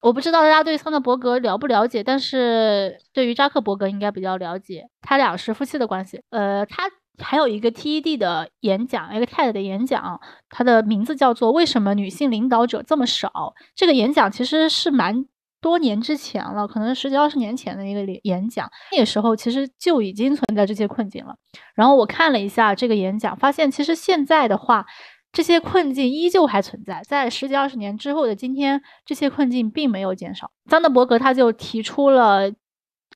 [0.00, 6.22] 我不知道大家对桑德伯格了不了解，但是对于扎克伯格应该比较了解，他俩是夫妻的关系。
[6.30, 6.82] 呃，他。
[7.18, 13.28] 还有一个 TED 的演讲，一个 TED 的演讲，它的名字叫做《为什么女性领导者这么少》。
[13.74, 15.24] 这个演讲其实是蛮
[15.60, 18.70] 多年之前了，可能十几二十年前的一个演讲。
[18.92, 21.34] 那个时候其实就已经存在这些困境了。
[21.74, 24.84] 然后我看了一下这个演讲，发现其实现在的话，
[25.32, 27.02] 这些困境依旧还存在。
[27.08, 30.50] 在十几二十年之后的今天，这些困境并没有减少。
[30.70, 32.52] 桑德伯格他就提出了，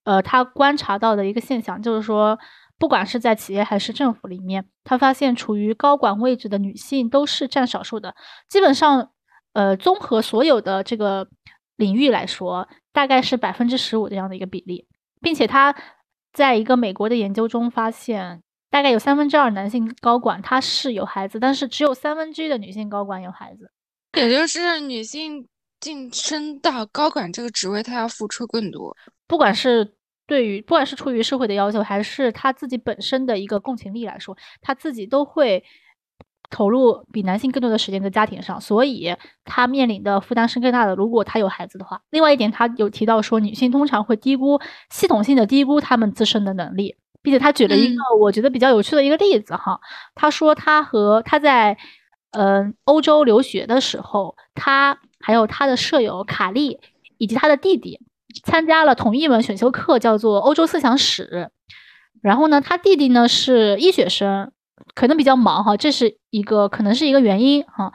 [0.04, 2.38] 呃，他观察到的一个现象，就是说。
[2.80, 8.14] 不管是在企业还是政府里面，他发现处于高管位置的女性都是占少数的。
[8.48, 9.12] 基本上，
[9.52, 11.28] 呃，综合所有的这个
[11.76, 14.88] 领域来说，大概是百分之十五这样的一个比例，
[15.20, 15.76] 并且他
[16.32, 23.70] 在一个美国的研究中发现，大概有三分之二男性高管他是有孩子，但是只有三分之一的女性高管有孩子，
[24.16, 25.46] 也就是女性
[25.80, 28.96] 晋升到高管这个职位，她要付出更多，
[29.28, 29.94] 不管是。
[30.30, 35.64] 对于不管是出于社会的要求，还是他自己本身的一个共情力来说，他自己都会
[36.50, 40.94] 投入比男性更多的时间在家庭上，所以他面临的负担是更大的。
[40.94, 49.80] 如果他有孩子的话，另外一点，他有提到说，女性通常会低估系统性的低估他们自身的能力，并且他举了一个我觉得比较有趣的一个例子哈，
[50.14, 51.76] 他说他和他在
[52.30, 56.78] 嗯欧洲留学的时候，他还有他的舍友卡利
[57.18, 57.98] 以及他的弟弟。
[58.44, 61.50] 参加了同一门选修课，叫做欧洲思想史。
[62.22, 64.52] 然后呢，他弟弟呢是医学生，
[64.94, 67.92] 可能比较忙哈，这是一个可能是一个原因哈。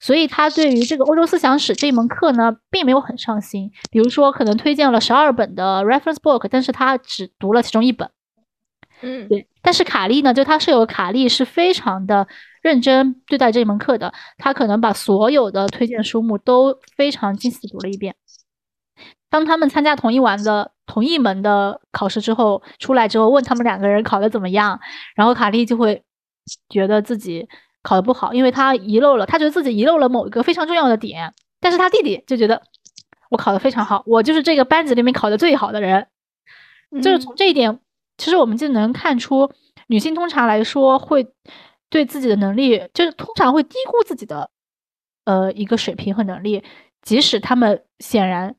[0.00, 3.70] 所以他对于这个欧洲思想史这一门课呢，并没有很上心。
[3.90, 8.10] 比如说，可能推荐了十二本的 reference book，但是他只读了其中一本。
[9.00, 9.48] 嗯，对。
[9.62, 12.28] 但是卡利呢，就他舍友卡利是非常的
[12.60, 18.14] 认真对待这门课的，他可能把所有的推荐书目都非常精细读了一遍。
[19.34, 24.78] 当他们参加同一晚的同一门的考试之后，出来之后问他们两个人考的怎么样，
[25.16, 26.00] 然后卡莉就会
[26.68, 27.48] 觉得自己
[27.82, 31.34] 考的不好，因为他遗漏了，他觉得自己遗漏了某一个非常重要的点。
[31.58, 32.62] 但是他弟弟就觉得
[33.28, 36.06] 我考的非常好，我就是这个班级里面考的最好的人。
[37.02, 37.80] 就是从这一点，
[38.16, 39.50] 其实我们就能看出，
[39.88, 41.26] 女性通常来说会
[41.90, 44.48] 对自己的能力，就是通常会低估自己的
[45.24, 46.62] 呃一个水平和能力，
[47.02, 48.54] 即使他们显然。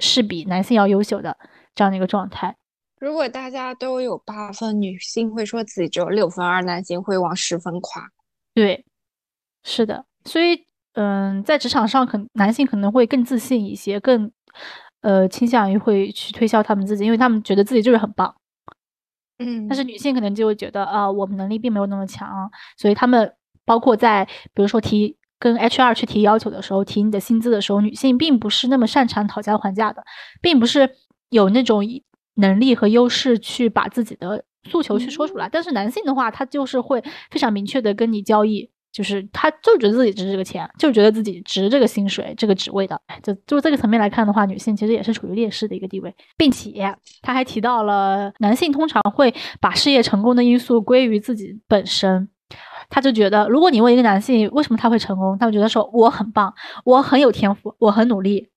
[0.00, 1.36] 是比男性要优秀的
[1.74, 2.56] 这样的一个状态。
[2.98, 8.02] 如果大家都有八分，女性会说自己只有六分，而男性会往十分夸。
[8.52, 8.84] 对，
[9.62, 10.04] 是的。
[10.24, 14.30] 所以，嗯，在职场上，可男性可能会更自信一些，更
[15.02, 18.34] 呃倾向于会去推销他们自己，因为他们觉得自己就是很棒。
[19.38, 19.68] 嗯。
[19.68, 23.34] 但是女性可能就会觉得啊，我们能力并没有那么强，所以他们
[23.64, 25.16] 包括在比如说提。
[25.40, 30.04] 跟 HR 去提要求的时候，提你的薪资的时候，女性并不是那么擅长讨价还价的，
[30.40, 30.88] 并不是
[31.30, 31.82] 有那种
[32.34, 35.48] 能力和优势去把自己的诉求去说出来。
[35.50, 43.00] 但是男性的话，他就是会非常明确的跟你交易，就是他就觉得自己值这个钱，就觉得自己值这个薪水、这个职位的。
[43.22, 52.28] 就就这个层面来看的话，女性其实也是处于劣势的一个地位，并且他还提到了男性通常会把事业成功的因素归于自己本身。
[52.90, 56.52] 他就觉得，如果你问一个男性为什么他会成功，他会觉得说我很棒，
[56.84, 58.50] 我很有天赋，我很努力。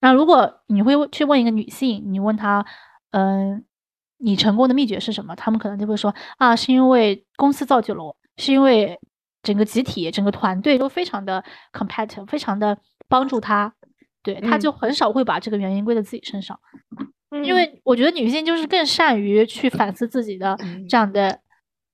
[0.00, 2.64] 那如果你会去问一个女性，你问她，
[3.10, 3.64] 嗯，
[4.18, 5.34] 你成功的秘诀是什么？
[5.34, 9.00] 他们可能就会说啊，是因为公司造就了我，是因为
[9.42, 13.74] 整个集体、整个团队都非常的 competitive，非常的帮助他。
[14.22, 16.58] 对，他就很少会把这个原因归在自己身上，
[17.42, 20.56] 因为我觉得女性就是更善于去反思自己的
[20.88, 21.40] 这样的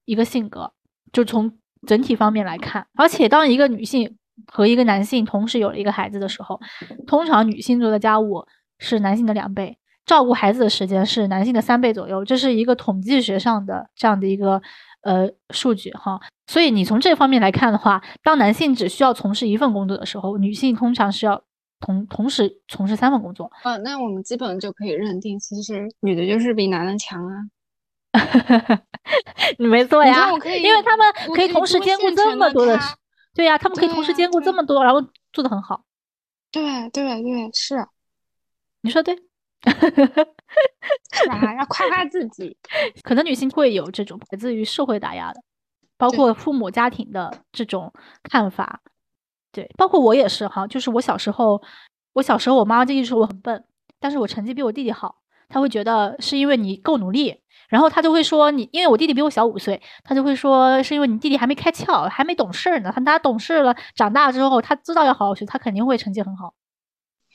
[0.04, 0.72] 一个性格。
[1.14, 1.50] 就从
[1.86, 6.60] 整体方面来看，而且当一个女性和一个男性同时有了一个孩子的时候，
[7.06, 8.44] 通常女性做的家务
[8.78, 14.60] 是男性的两倍，照顾孩子的时间是男性的三倍左右，这是一个统计学上的这样的一个
[15.02, 16.20] 呃数据哈。
[16.46, 21.42] 所以你从这方面来看的话，当男性只需要从事一份工作的时候，女性通常是要
[21.80, 23.50] 同同时从事三份工作。
[23.62, 27.32] 嗯，那我们基本就可以认定，其实女的就是比男的强啊。
[29.58, 30.30] 你没错呀，
[30.62, 32.94] 因为他们可以同时兼顾这么多的事，
[33.34, 35.84] 对呀，他们可以同时兼顾这么多，然后做的很好。
[36.52, 37.84] 对对对，是，
[38.82, 39.16] 你说对，
[41.12, 42.56] 是啊， 要夸夸自己。
[43.02, 45.42] 可能女性会有这种来自于社会打压的，
[45.96, 48.80] 包括父母家庭的这种看法。
[49.50, 51.60] 对，包括我也是哈，就是我小时候，
[52.12, 53.64] 我小时候我妈妈就一直说我很笨，
[53.98, 55.16] 但是我成绩比我弟弟好，
[55.48, 57.40] 她会觉得是因为你够努力。
[57.74, 62.92] 然后他就会说你，因为我弟弟比我小五岁，他就会说是因为你弟弟还没开窍，还没懂事呢。
[62.94, 66.54] 他他懂事了，长大之后他知道要好好学，他肯定会成绩很好。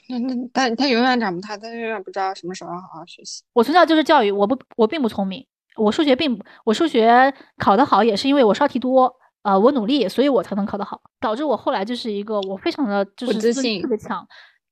[0.08, 3.44] 那那他他永远长不大，他永远不知道什么时候要好好学习。
[3.52, 14.26] 我从小就是教育，我不我并不聪明，我数学并我数学考得好也是因为我刷题多，呃，我努力，所以我才能考得好，导致我后来就是一个我非常的就是自信特别强。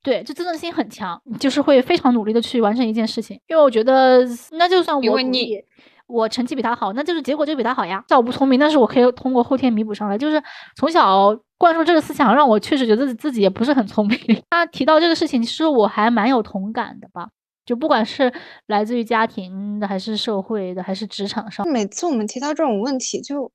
[0.04, 3.38] 对，就自尊心很强，就是会非常努力的去完成一件事情。
[3.48, 5.62] 因为我觉得，那就算我努力，
[6.06, 8.02] 我成绩比他好，那就是结果就比他好呀。
[8.12, 10.18] 我不聪明，但是我可以通过后天弥补上来。
[10.18, 10.42] 就是
[10.78, 14.18] 从小灌输这个思想，让我确实觉得自己也不是很聪明。
[14.50, 17.28] 他提到这个事情，其实我还蛮有同感的吧。
[17.66, 18.32] 就不管是
[18.68, 23.52] 来自于家庭的，还是社会的，还是职场上，每次我们提到这种问题，就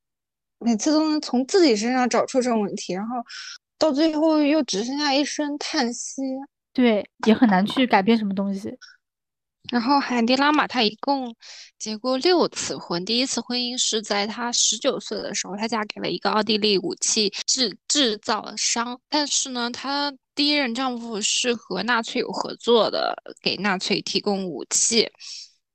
[0.58, 3.16] 每次都能从自己身上找出这种问题，然后。
[3.82, 6.22] 到最后又只剩下一声叹息，
[6.72, 8.72] 对，也很难去改变什么东西。
[9.72, 11.34] 然后海蒂拉玛她一共
[11.80, 19.00] 结过六次婚，第一次婚姻是在她十九岁的时候，她嫁给了一个奥地利武器制制造商。
[19.08, 25.10] 但是呢，她第一任丈夫是和纳粹有合作的，给纳粹提供武器。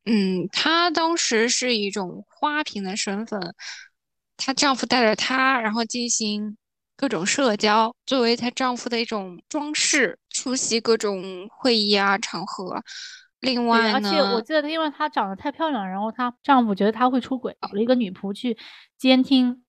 [0.05, 3.53] 嗯，她当时是一种花瓶的身份，
[4.37, 6.57] 她丈夫带着她，然后进行。
[6.97, 12.83] 各种社交作为她丈夫的一种装饰，出席各种会议啊场合。
[13.39, 18.57] 另外呢，而且我记得，因为她长得太漂亮，然后她丈夫觉得她会出轨，找了一个女仆去
[18.97, 19.63] 监听，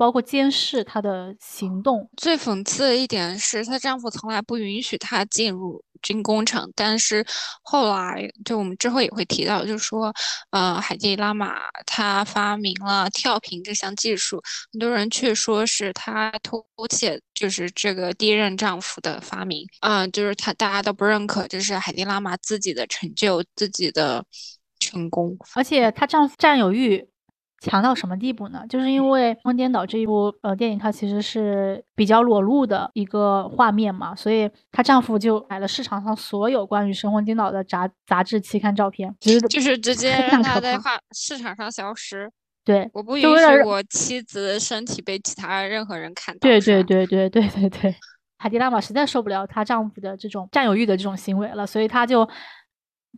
[0.00, 2.08] 包括监视她的行动。
[2.16, 5.84] 最讽刺的一点是，她丈夫从来不允许她进入。
[6.02, 7.22] 军工厂，但是
[7.62, 10.10] 后来就我们之后也会提到，就是说，
[10.48, 24.24] 呃，海蒂拉玛她发明了跳频这项技术，很多人却说是她偷窃，就是这个第一任丈夫的发明，嗯，就是她大家都不认可，就是海蒂拉玛自己的成就，自己的
[24.78, 27.09] 成功，而且她丈夫占有欲。
[27.60, 28.64] 强到什么地步呢？
[28.70, 42.30] 就是因为《神魂颠倒》这一部呃电影，它其实是比较裸露的一个画面嘛，所以她丈夫就买了市场上所有关于《神魂颠倒》的杂杂志期刊照片，就是直接让他在画市场上消失。
[42.64, 46.38] 对，我不允许我妻子的身体被其他任何人看到。
[46.40, 47.94] 对对对对对对对，
[48.38, 52.26] 海蒂拉玛实在受不了她丈夫的这种占有欲的这种行为了，所以她就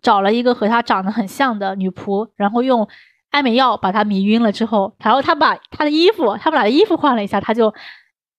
[0.00, 2.88] 找了一个和她长得很像的女仆，然后用。
[3.32, 7.74] 安眠药把他迷晕了之后，然后他把他的衣服，他们俩的衣服换了一下，他就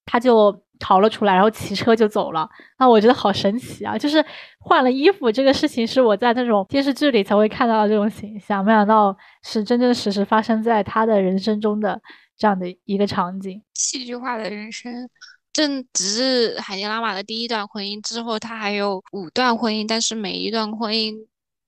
[0.05, 2.47] 他就逃了出来，然后骑车就走了。
[2.77, 3.97] 那我觉得好神奇啊！
[3.97, 4.23] 就是
[4.59, 11.99] 换了衣服这个事情是我在那种电视剧里才会看到的这种形象，没想到是真真实实发生在他的人生中的
[12.37, 13.59] 这样的一个场景。
[13.73, 15.09] 戏剧化的人生，
[15.51, 21.15] 正只是海蒂拉玛的第一段婚姻之后，他还有五段婚姻，但是每一段婚姻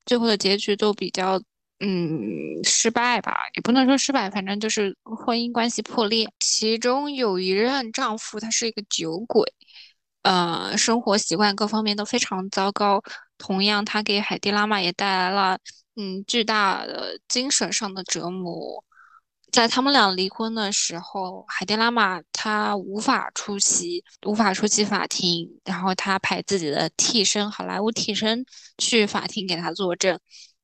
[0.06, 1.42] 最后的结局都比较。
[1.80, 6.32] 嗯，失败吧，也不能说失败，反正就是婚姻关系破裂。
[6.40, 9.44] 其中有一任丈夫，他是一个酒鬼，
[10.24, 13.02] 呃，生活习惯各方面都非常糟糕。
[13.38, 15.60] 同样，他给海蒂拉玛也带来了
[15.96, 18.84] 嗯巨大的精神上的折磨。
[19.52, 28.46] 在他们俩离婚的时候，海蒂拉玛他无法出席，无法出席法庭，然后他派自己的替身，好莱坞替身
[28.78, 30.20] 去法庭给他作证，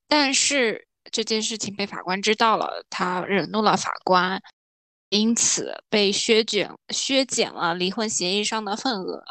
[0.08, 4.40] 但是这件事情被法官知道了，他惹怒了法官，
[5.08, 9.22] 因此被削减削减了离婚协议上的份额，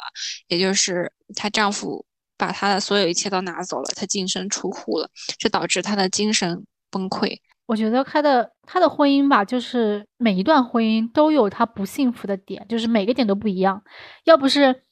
[0.48, 2.06] 也就是她丈夫
[2.38, 7.40] 把她的所有一切都拿走了，她净身出户了，这导致她的精神崩溃。
[7.66, 13.82] 我觉得她的她的婚姻吧，就是每一段婚姻都有她不幸福的点，就是每个点都不一样。
[14.26, 14.84] 要不是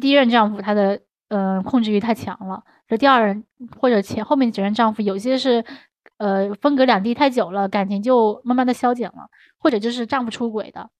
[0.00, 0.96] 第一任丈夫他的
[1.28, 3.44] 嗯、呃控制欲太强了，这第二任
[3.78, 5.64] 或者前后面几任丈夫有些是
[6.18, 10.90] 呃分隔两地太久了，感情就慢慢的消减了，或者就是丈夫出轨的。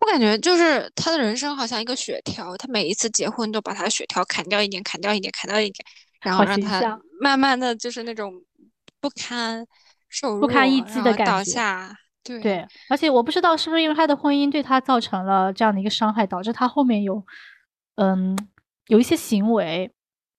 [0.00, 5.84] 我感觉就是她的人生好像一个血条，她每一次结婚都把她的血条砍掉一点，砍掉一点，砍掉一点，
[6.20, 8.32] 然后让她慢慢的就是那种
[9.00, 9.66] 不堪
[10.08, 11.92] 受不堪一击的感觉倒觉下。
[12.22, 17.24] 对对，而且我不知道是不是因为她的婚姻对她造成了这样的一个伤害，导致她后面有，
[17.96, 18.36] 嗯，
[18.86, 19.90] 有一些行为，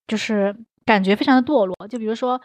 [0.08, 1.76] 就是感觉非常的堕落。
[1.88, 2.40] 就比如说，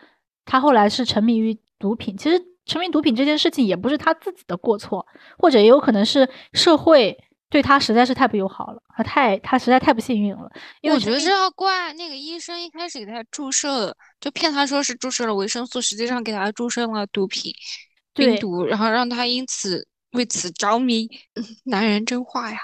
[0.45, 5.07] 她后来是沉迷于毒品，其实沉迷毒品这件事情也不是他自己的过错，
[5.39, 7.17] 或者也有可能是社会
[7.51, 10.51] 对他实在是太不友好了，他太他实在太不幸运了。
[10.81, 17.53] 因为我觉得这要怪那个医生一开始给他注射，就骗他说是注射了维生素，实际上给他注射了毒品
[18.15, 21.09] 病毒，然后让他因此为此着迷。
[21.65, 22.59] 男人真坏呀！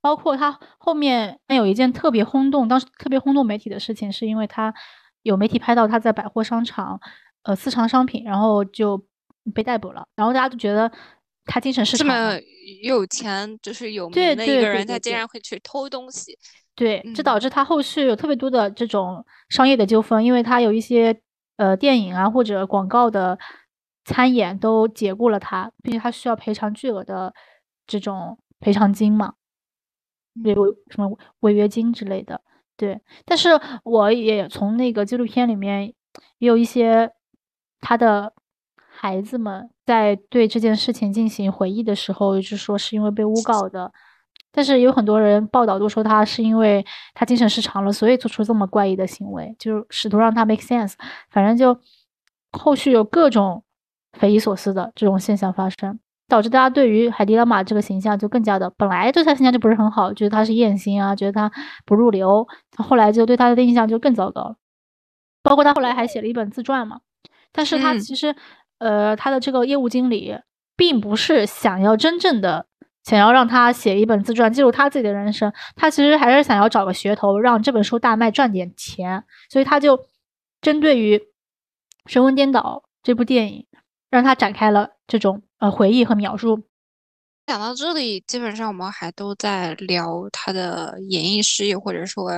[0.00, 4.72] 包括他后面有一件特别轰动，当时特别轰动媒体的事情，是因为他
[5.22, 7.00] 有媒体拍到他在百货商场
[7.42, 9.02] 呃私藏商品，然后就
[9.54, 10.90] 被逮捕了，然后大家都觉得
[11.44, 12.38] 他精神失常这么
[12.82, 16.38] 有钱，就是有对名的一个人，他竟然会去偷东西。
[16.74, 21.20] 对，这导嗯致他后续有特别多的这种商业的纠纷，因为他有一些
[21.56, 23.36] 呃电影啊或者广告的
[24.04, 27.34] 参演都解雇了他，并且他需要赔偿巨额的
[27.86, 29.34] 这种赔偿金嘛，
[30.44, 32.40] 违违什么违约金之类的。
[32.78, 33.50] 对，但是
[33.82, 35.92] 我也从那个纪录片里面
[36.38, 37.10] 也有一些
[37.80, 38.32] 他的
[38.88, 43.92] 孩子们在对这件事情进行回忆的时候，就说是因为被诬告的。
[44.52, 50.94] 但是有很多人报道都说他是因为他精神失常了，所以做出这么怪异的行为，就试图让他 make sense。
[51.30, 51.78] 反正就
[52.52, 53.62] 后续有各种
[54.12, 61.50] 匪夷所思的这种现象发生，导致大家对于海蒂拉玛这个形象就更加的，本来对他形象就不是很好，觉得他是艳星啊，觉得他
[61.86, 64.56] 不入流，后来就对他的印象就更糟糕了。
[65.42, 67.00] 包括他后来还写了一本自传嘛，
[67.52, 68.34] 但是他嗯其实，
[68.78, 70.36] 呃，他的这个业务经理
[70.76, 72.66] 并不是想要真正的
[73.04, 79.98] 想要让他写一本自传记录他自己的人生，他其实还是想要找个噱头，让这本书大卖赚点钱，所以他就
[80.60, 81.16] 针对于
[82.04, 83.64] 《神魂颠倒》这部电影，
[84.10, 86.68] 让他展开了这种呃回忆和描述。
[87.46, 92.30] 讲到这里，基本上我们还都在聊她的演艺事业，或者说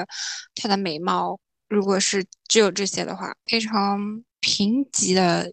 [0.54, 1.38] 她的美貌。
[1.68, 5.52] 如果是只有这些的话，非常贫瘠的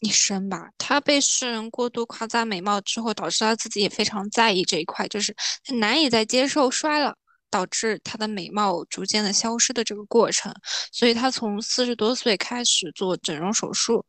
[0.00, 0.70] 一生吧。
[0.78, 5.34] 她被世人过度夸赞美貌之后，导致她自己也非常在意这一块，就是
[5.64, 7.14] 她难以再接受衰老，
[7.50, 10.54] 导致她的美貌逐渐的消失的这个过程。
[10.90, 14.04] 所以她从四十多岁开始做整容手术，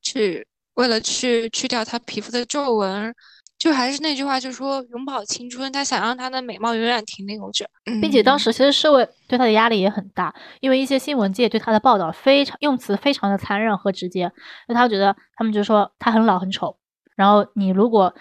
[0.00, 0.46] 去
[0.78, 3.14] 为了去去掉她皮肤的皱纹。
[3.58, 7.68] 就还是那句话，就说永葆青春，她想让她的美貌永远停留着，
[8.00, 14.30] 并且当嗯时其实社会对她的压力也很大，因为一些新闻界对她的报道非常用词非常的残忍和直接，因
[14.68, 16.78] 为他觉得他们就说她很老很丑，
[17.16, 18.14] 然后你如果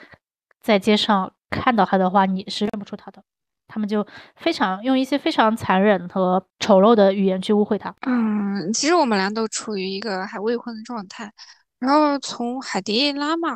[0.59, 3.21] 在街上看到她的话，你是认不出她的，
[3.67, 4.03] 他们就
[4.37, 7.93] 非常用一些非常残忍和丑陋的语言去污秽她。
[8.07, 11.31] 嗯，其实我们俩都处于一个还未婚的状态，
[11.79, 13.51] 然后从海迪拉玛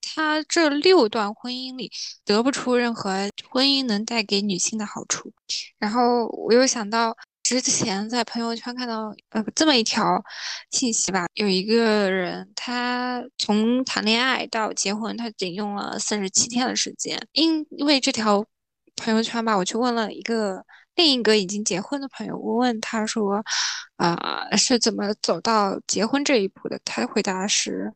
[0.00, 1.90] 她这六段婚姻里
[2.24, 5.32] 得不出任何婚姻能带给女性的好处，
[5.78, 10.22] 然后我又想到之前在朋友圈看到呃这么一条
[10.70, 18.44] 信息吧，有一个人他从谈恋爱到结婚，他仅用了四十七天的时间，因为这条
[18.96, 20.64] 朋友圈吧，我去问了一个
[20.94, 23.42] 另一个已经结婚的朋友，我问他说，
[23.96, 26.80] 啊、是怎么走到结婚这一步的？
[26.84, 27.92] 他回答是，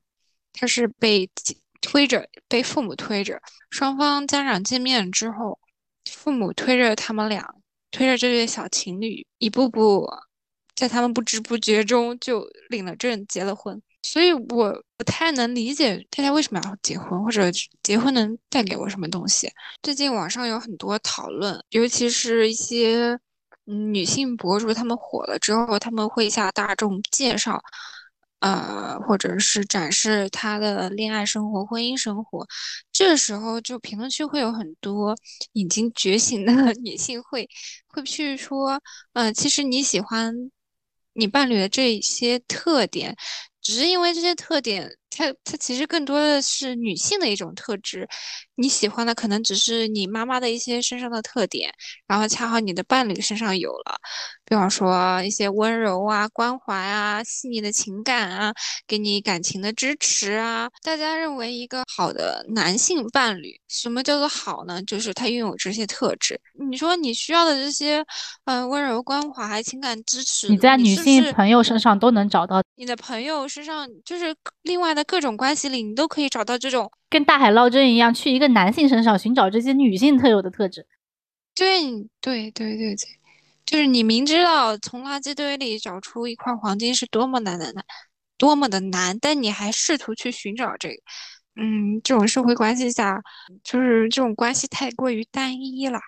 [0.53, 1.29] 他是被
[1.81, 3.41] 推着，被父母推着，
[3.71, 5.59] 双方家长见面之后，
[6.11, 7.55] 父母推着他们俩，
[7.91, 10.09] 推着这对小情侣，一步步
[10.75, 13.83] 在他们不知不觉中就领了证，结了婚。
[14.07, 17.51] 所以我不太能理解大家为什么要结婚，或者
[17.83, 19.51] 结婚能带给我什么东西。
[19.83, 23.19] 最近网上有很多讨论，尤其是一些
[23.67, 27.61] 嗯女性博主，她们火了之后，他们会向大众介绍，
[28.39, 32.47] 呃，或者是展示她的恋爱生活、婚姻生活，
[32.93, 35.17] 这时候就评论区会有很多
[35.53, 36.53] 已经觉醒的
[36.85, 37.49] 女性会
[37.89, 38.81] 会去说，
[39.15, 40.33] 呃，其实你喜欢
[41.13, 43.17] 你伴侣的这些特点。
[43.67, 48.09] 只是因为这些特点，它它其实更多的是女性的一种特质。
[48.59, 51.71] 你喜欢的可能只是你妈妈的一些身上的特点，
[52.07, 53.97] 然后恰好你的伴侣身上有了，
[54.47, 58.55] 比方说一些温柔啊、关怀啊、细腻的情感啊，
[58.87, 60.71] 给你感情的支持啊。
[60.83, 64.83] 大家认为一个好的男性伴侣，什么叫做好呢？
[64.85, 66.41] 就是他拥有这些特质。
[66.71, 68.03] 你说你需要的这些，
[68.47, 80.87] 嗯，温柔关怀、情感支持，你在女性朋友身上都能找到，你的朋友身上，就是另外的各种关系里，你都可以找到这种跟大海捞针一样，去一个男性身上寻找这些女性特有的特质。
[81.55, 81.91] 对
[82.21, 82.97] 对对对对，
[83.65, 87.85] 就是你明知道从垃圾堆里找出一块黄金是多么难的难，
[88.37, 90.97] 多么的难，但你还试图去寻找这个，
[91.57, 93.23] 嗯，这种社会关系下，
[93.65, 95.99] 就是这种关系太过于单一了。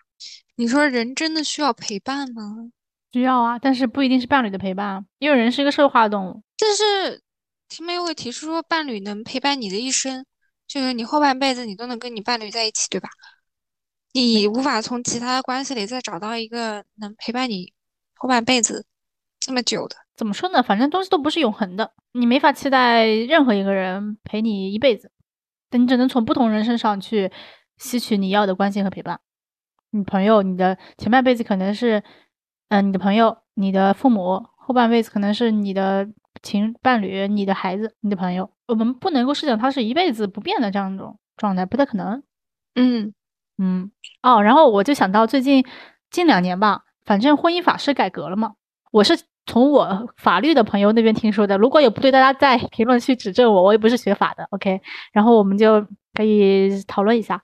[0.57, 2.71] 你说人真的需要陪伴吗？
[3.13, 6.43] 需要啊，但是不一定是伴侣的陪伴啊，因为人是一个社会化的动物。
[6.59, 7.23] 但是
[7.69, 10.25] 他们又会提出说，伴侣能陪伴你的一生，
[10.67, 13.09] 就是你后半辈子你都能跟你伴侣在一起，对吧？
[14.13, 17.73] 你无法从其他的关系里再找到一个能陪伴你
[18.15, 18.87] 后半辈子
[19.39, 19.97] 这么久的。
[20.17, 20.63] 怎么说呢？
[20.63, 25.13] 反正东西都不是永恒的，你没法期待任何一个人陪你一辈子，
[25.71, 27.31] 但你只能从不同人身上去
[27.77, 29.21] 吸取你要的关心和陪伴。
[29.91, 32.03] 你朋友，你的前半辈子可能是，
[32.69, 36.09] 嗯、你的朋友，你的父母；后半辈子可能是你的
[36.43, 38.51] 情伴侣、你的孩子、你的朋友。
[38.67, 42.23] 我们不能够设想它是一辈子不变的这样一种状态，不太可能。
[42.75, 43.13] 嗯
[43.57, 43.91] 嗯，
[44.23, 45.65] 哦，然后我就想到最近
[46.11, 48.53] 近两年吧，反正婚姻法是改革了嘛，
[48.93, 54.81] 我是从我法律的朋友那边听说的，如果有不对，大家在 评论区指正我，我也不是学法的，OK，
[55.13, 57.43] 然后我们就可以讨论一下。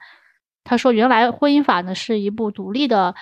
[0.63, 3.15] 他说，原来婚姻法呢是一部独立的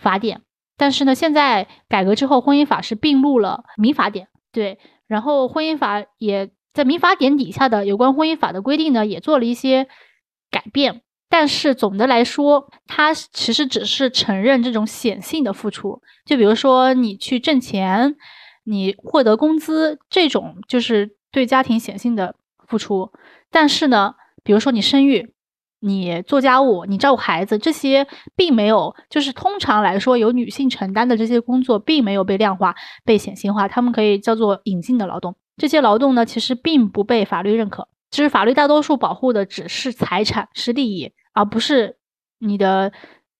[0.00, 0.40] 法典，
[0.76, 9.86] 但是呢，现在改革之后，婚姻法是并入了民法典，对，然后婚姻法也在民法典底下的有关婚姻法的规定呢，也做了一些
[10.50, 11.02] 改变。
[11.28, 18.16] 但是总的来说，它其实只是承认这种显性的付出，就比如说你去挣钱，
[18.64, 22.34] 你获得工资，这种就是对家庭显性的
[22.66, 23.12] 付出。
[23.50, 25.34] 但是呢，比如说你生育，
[25.80, 32.74] 你做家务，你照顾孩子，这些并没有，就是通常来说由女性承担的这些工作，并没有被量化、
[33.04, 35.36] 被显性化，他们可以叫做隐性的劳动。
[35.56, 37.88] 这些劳动呢，其实并不被法律认可。
[38.10, 41.98] 其实法律大多数保护的只是财产、是利益，而不是
[42.38, 42.92] 你的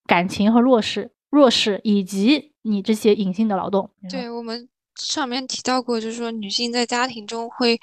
[0.07, 3.91] 感情和弱势、弱势以及你这些隐性的劳动。
[4.11, 7.79] 对我们上面提到过，就是说女性在家庭中会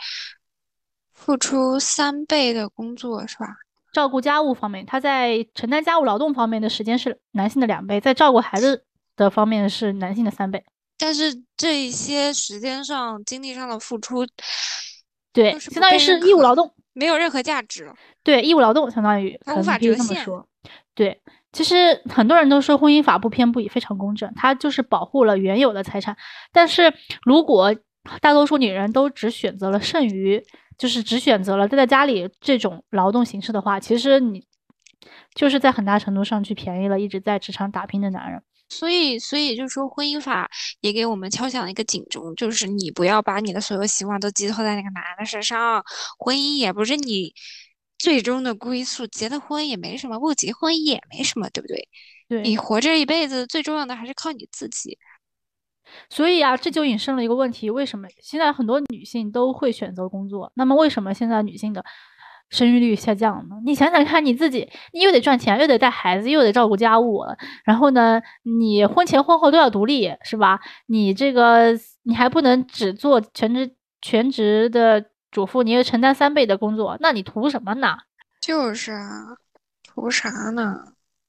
[1.12, 3.46] 付出三倍的工作，是吧？
[3.94, 8.84] 照顾家务方面，他在承担家务劳动方面的时间是男性的两倍，在照顾孩子
[9.16, 10.66] 的方面是男性的三倍。
[10.98, 14.26] 但是这一些时间上、精力上的付出，
[15.32, 16.74] 对，相当于是义务劳动。
[16.96, 17.92] 没有任何价值。
[18.24, 20.26] 对，义务劳动相当于它无法可能可以折现。
[20.94, 21.20] 对，
[21.52, 26.16] 其实很多人都说婚姻法不偏不倚，非常公正，它就是保护了原有的财产。
[26.52, 27.76] 但是如果
[28.22, 30.40] 大多数女人都只选择了剩余，
[30.78, 34.46] 就是只选择了待在家里这种劳动形式的话，其实你
[35.34, 38.42] 就是在很大程度上去便宜了一直在职场打拼的男人。
[38.70, 40.50] 所以，所以就是说，婚姻法
[40.80, 45.84] 也给我们敲响了一个警钟，就是你不要把你的所有希望都寄托在那个男的身上，
[46.18, 47.34] 婚姻也不是你
[48.00, 51.88] 最终的归宿，结了婚也没什么，不结婚也没什么，对不对？
[52.28, 54.98] 对，你活着一辈子，最重要的还是靠你自己。
[56.10, 60.52] 所以啊，这就引申了一个问题：为什么现在很多女性都会选择工作？
[60.56, 61.84] 那么为什么现在女性的
[62.50, 63.56] 生育率下降呢？
[63.66, 67.24] 你想想看，你自己，你又得赚钱，又得带孩子，又得照顾家务，
[67.66, 70.60] 然后呢，你婚前婚后都要独立，是吧？
[70.88, 71.72] 你这个
[72.04, 77.98] 你还不能只做全职全职的主妇，你要承担三倍的工作，那你图什么呢？
[78.40, 79.38] 就是啊，
[79.88, 80.76] 图啥呢？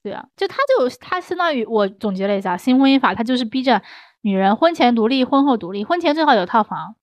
[0.03, 3.81] 对啊，就他就他相当于我总结了一下，新婚姻法它就是逼着
[4.25, 6.95] 女人婚前独立，婚后独立，婚前最好有套房，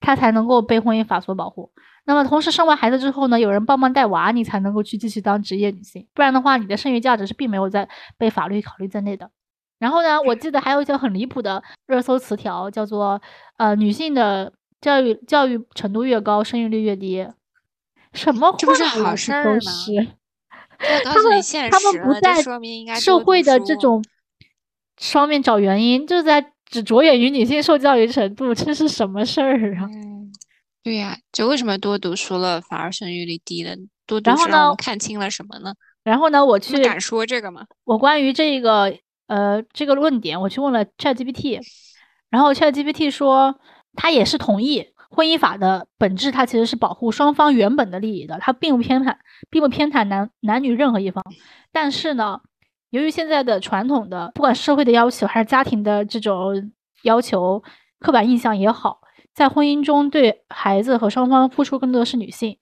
[0.00, 1.70] 她才能够被婚姻法所保护。
[2.06, 7.88] 那么同时生完孩子之后呢，有人帮忙带娃，你才能够去继续当职业女性，不然的话，你的剩余价值是并没有在
[8.18, 9.30] 被法律考虑在内的。
[9.78, 13.22] 然后呢，我记得还有一条很离谱的热搜词条，叫做
[13.58, 17.24] 呃女性的教育教育程度越高，生育率越低。
[18.12, 20.16] 什么话这不是好事儿吗是
[21.04, 21.40] 他们
[21.70, 22.42] 他们，不在
[22.98, 24.04] 社会的这种
[24.96, 29.88] 方面找原因，就是在只着眼于女性受教育程度，这是什么事儿啊？
[29.92, 30.30] 嗯，
[30.82, 33.74] 对呀，就为什么多读书了反而生育率低了？
[34.06, 34.46] 多读书
[34.76, 35.74] 看清了什么呢？
[36.04, 37.66] 然后呢，我去敢说这个吗？
[37.84, 38.96] 我关于这个
[39.26, 41.60] 呃这个论点，我去问了 ChatGPT，
[42.30, 43.58] 然后 ChatGPT 说
[43.94, 49.16] 他也是同意婚姻法的本质，它其实是保护双方原本的利益的，它并不偏袒，
[49.50, 51.24] 并不偏袒男男女任何一方。
[51.72, 52.40] 但是呢，
[52.90, 56.72] 由于现在的传统的不管社会的要求还是家庭的这种
[57.02, 57.62] 要求，
[57.98, 59.00] 刻板印象也好，
[59.34, 62.58] 在婚姻中对孩子和双方付出更多的是女性。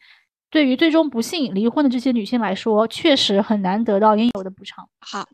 [0.50, 4.88] 对于最终不幸离婚的这些女性来说，确实很难得到应有的补偿。
[5.00, 5.28] 好，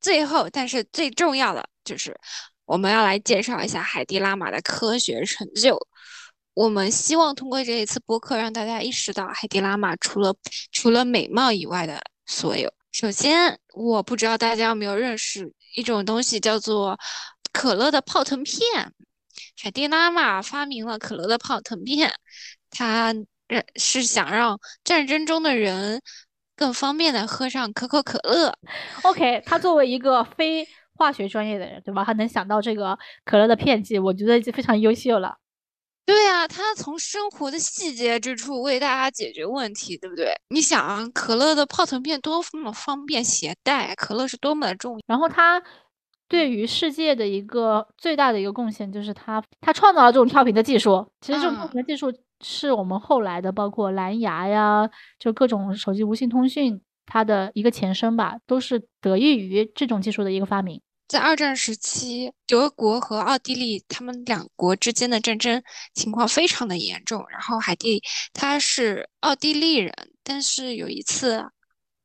[0.00, 2.18] 最后但是最重要的就是
[2.64, 5.78] 我们要来介绍一下海蒂拉玛的科学成就。
[6.54, 10.34] 我们希望通过这一次播客，让大家意识到海蒂拉玛除了
[10.70, 12.72] 除了美貌以外的所有。
[12.92, 16.98] 首先，我不知道大家有没有认识一种东西，叫做
[17.50, 18.60] 可乐的泡腾片。
[19.60, 22.12] 海蒂拉玛发明了可乐的泡腾片，
[22.70, 23.14] 他
[23.48, 26.02] 让是想让战争中的人
[26.54, 28.54] 更方便的喝上可口可乐。
[29.02, 32.04] OK，他作为一个非化学专业的人，对吧？
[32.04, 35.38] 他能想到这个可乐的片剂，我觉得已经非常优秀了。
[36.04, 40.34] 对啊，他从生活的细节之处为大家解决问题，对不对？
[40.48, 45.00] 你想啊，可乐的泡腾片多么方便携带，可乐是多么的重要。
[45.06, 45.62] 然后他
[46.28, 51.06] 对于世界的一个最大的一个贡献就是他他创造了这种跳频的技术。
[51.20, 54.88] 其实这种跳嗯频的技术是我们后来的，包括蓝牙呀，
[55.20, 60.82] 就各种手机无线通讯，它的一个前身吧，都是得益于这种技术的一个发明。
[61.08, 65.62] 在二战时期，德国和奥地利他们两国之间的战争
[65.94, 67.24] 情况非常的严重。
[67.28, 69.92] 然后海蒂他是奥地利人，
[70.22, 71.44] 但是有一次，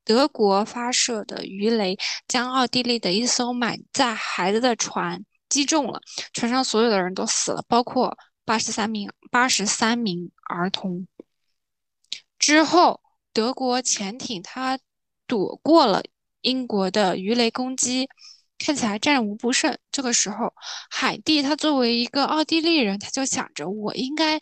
[0.03, 6.01] 德国发射的鱼雷将奥地利的一艘满载孩子的船击中了，
[6.33, 11.07] 船上所有的人都死了，包括八十三名八十三名儿童。
[12.37, 14.77] 之后，德国潜艇它
[15.25, 16.03] 躲过了
[16.41, 18.09] 英国的鱼雷攻击，
[18.57, 19.77] 看起来战无不胜。
[19.91, 20.53] 这个时候，
[20.89, 24.39] 海蒂他作为一个奥地利人，他就想着我应该，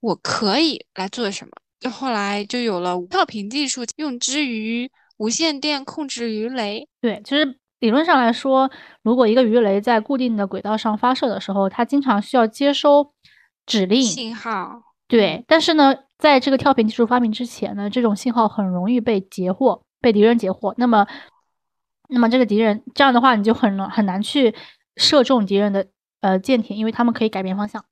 [0.00, 1.52] 我可以来做什么。
[1.80, 6.88] 就后来就有了跳频技术，用之于无线电控制鱼雷。
[7.00, 8.70] 对，其实理论上来说，
[9.02, 13.12] 如果一个鱼雷在固定的轨道上发射的时候，它经常需要接收
[13.66, 20.72] 指令，信号，对，但是呢，在这个跳频技术发明之前呢，这种信号很容易被截获，被敌人截获。
[20.78, 21.04] 那么，
[22.12, 24.54] 那么这个敌人这样的话，你就很难很难去
[24.96, 25.86] 射中敌人的
[26.20, 27.84] 呃舰艇，因为他们可以改变方向。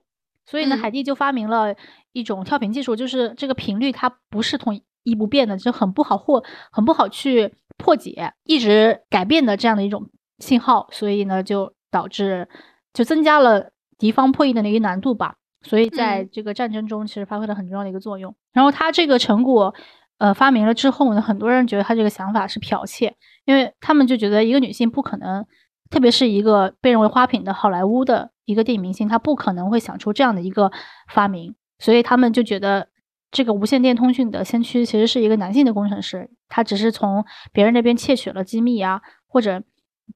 [0.46, 1.74] 所以呢，嗯海蒂就发明了
[2.12, 12.48] 一种跳频技术，就是这个频率它不是统一不变的，就很不好获，很不好去破解，一直改变的这样的一种信号，所以呢，就导致
[12.92, 15.36] 就增加了敌方破译的那个难度吧。
[15.62, 18.34] 所以在嗯这个战争中，其实发挥了很重要的一个作用。
[18.52, 19.74] 然后他这个成果，
[20.20, 23.16] 呃，发明了之后呢，很多人觉得他这个想法是剽窃，
[23.46, 25.46] 因为他们就觉得一个女性不可能，
[25.88, 30.70] 特别是一个被认为花瓶的好莱坞的一个电影明星，她不可能会想出这样的一个
[31.08, 32.88] 发明，所以他们就觉得
[33.30, 39.62] 这个无线电通讯的先驱其实是一个男性的工程师，他只是从别人那边窃取了机密啊，或者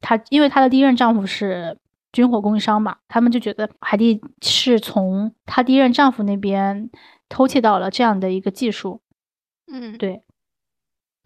[0.02, 1.78] 他因为她的第一任丈夫是
[2.12, 6.90] 军火供应商嘛，他们就觉得海蒂是从她第一任丈夫那边
[7.30, 9.00] 偷窃到了这样的一个技术，
[9.72, 10.22] 嗯，对。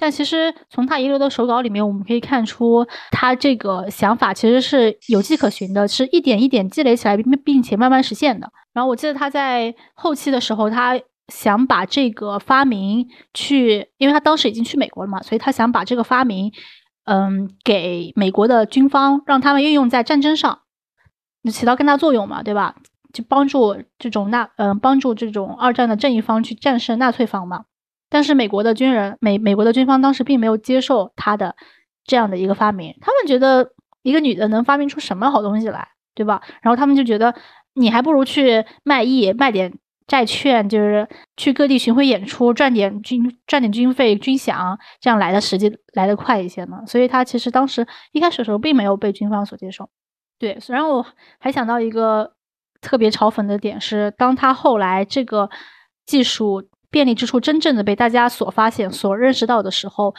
[0.01, 8.49] 但其实从他遗留的手稿里面，我们可以看出，他这个想法其实是有迹可循的，是一点一点积累起来，并并且慢慢实现的。
[8.73, 16.53] 然后我记得他在后期的时候，他想把这个发明去，因为他当时已经去美国了嘛，所以他想把这个发明，
[17.07, 20.61] 嗯，给美国的军方，让他们运用在战争上，
[21.51, 22.77] 起到更大作用嘛，对吧？
[23.13, 27.65] 就帮助这种纳，嗯、帮助这种二战的正义方去战胜纳粹方嘛。
[28.09, 31.55] 但是美国的军人，美美国的军方当时并没有接受他的
[32.05, 36.43] 这样的一个发明，他们觉得一个女的能发明出什么好东西来，对吧？
[36.63, 37.35] 然后他们就觉得
[37.75, 39.73] 你还不如去卖艺，卖点
[40.07, 41.07] 债券，就是
[41.37, 46.79] 去各地巡回演出，赚点军赚点军费、军饷，这样来的实际来得快一些呢。
[46.87, 49.91] 所以他其实当时一开始的时候并没有被军方所接受。
[50.39, 51.05] 对，虽然我
[51.39, 52.33] 还想到一个
[52.81, 55.51] 特别嘲讽的点是，当他后来这个
[56.07, 60.15] 技术便利之处真正的被大家所发现、所认识到的时候，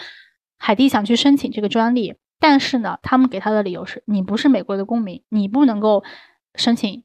[0.58, 6.04] 海蒂想去申请这个专利，但是呢，他们给他的理由是你不是美国的公民，你不能够
[6.56, 7.04] 申请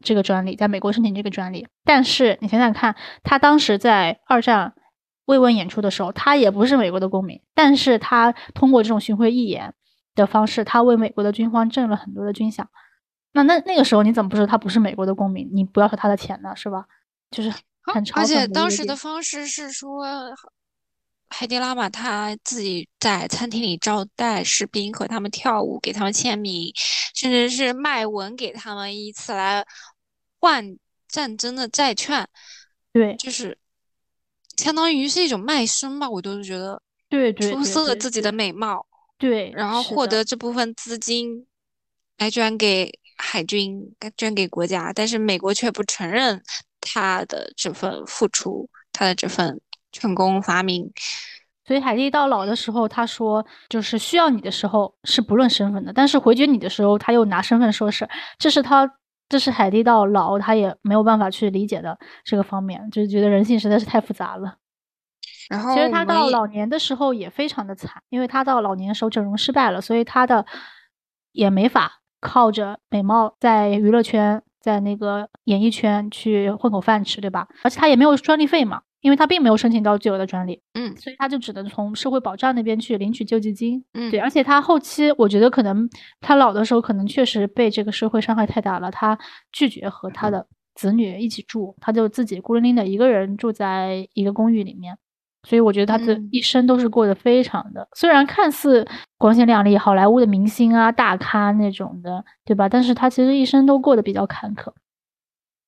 [0.00, 1.68] 这个专利，在美国申请这个专利。
[1.84, 4.74] 但是你想想看，他当时在二战
[5.26, 9.74] 慰问演出的时候，他也不是美国的公民，但是他通过这种巡回义演
[10.14, 12.66] 的方式，他为美国的军方挣了很多的军饷。
[13.32, 15.48] 那那那个时候你怎么不说他不是美国的公民？
[15.54, 16.84] 你不要说他的钱呢，是吧？
[17.30, 17.50] 就是
[18.14, 20.04] 而且当时的方式是说，
[21.28, 26.72] 海迪拉玛他自己在餐厅里招待士兵，和他们跳舞，给他们签名，
[27.14, 29.66] 甚至是卖文给他们，以此来
[30.38, 30.76] 换
[31.08, 32.28] 战争的债券，
[32.92, 33.16] 对。
[33.16, 33.58] 就是
[34.56, 38.86] 相当于是一种卖身吧，我都是觉得对对对出色了自己的美貌，
[39.18, 41.46] 对，然后获得这部分资金
[42.18, 46.42] 来捐给海军，捐给国家，但是美国却不承认
[46.82, 49.58] 他的这份付出，他的这份
[49.92, 50.92] 成功发明。
[51.64, 58.90] 所以海蒂到老的时候，他说就是需要你的时候是不论身份的，但是回绝你的时候，他又拿身份说事儿，这是他
[59.28, 64.56] 这是海蒂到老他也没有办法去理解的这个方面，就是觉得人性实在是太复杂了。
[65.48, 70.44] 然后其实他到老年的时候也非常的惨，因为他到老年的时候整容失败了，所以他的
[71.30, 77.46] 也没法靠着美貌在娱乐圈、在那个演艺圈去混口饭吃，对吧？
[77.64, 83.84] 而且他也没有专利费嘛，因为他并没有申请到巨额的专利，嗯所以他就只能从社会保障那边去领取救济金。
[83.94, 85.88] 嗯对，而且他后期，我觉得可能
[86.20, 89.18] 他老的时候，可能确实被这个社会伤害太大了，他
[89.50, 94.96] 拒绝和他的子女一起住，他就自己孤零零的一个人住在一个公寓里面。
[95.48, 98.86] 所以我觉得他的嗯一生都是过得非常的，虽然看似
[99.18, 102.68] 光鲜亮丽，好莱坞的明星啊、大咖那种的，对吧？
[102.68, 104.72] 但是他其实一生都过得比较坎坷。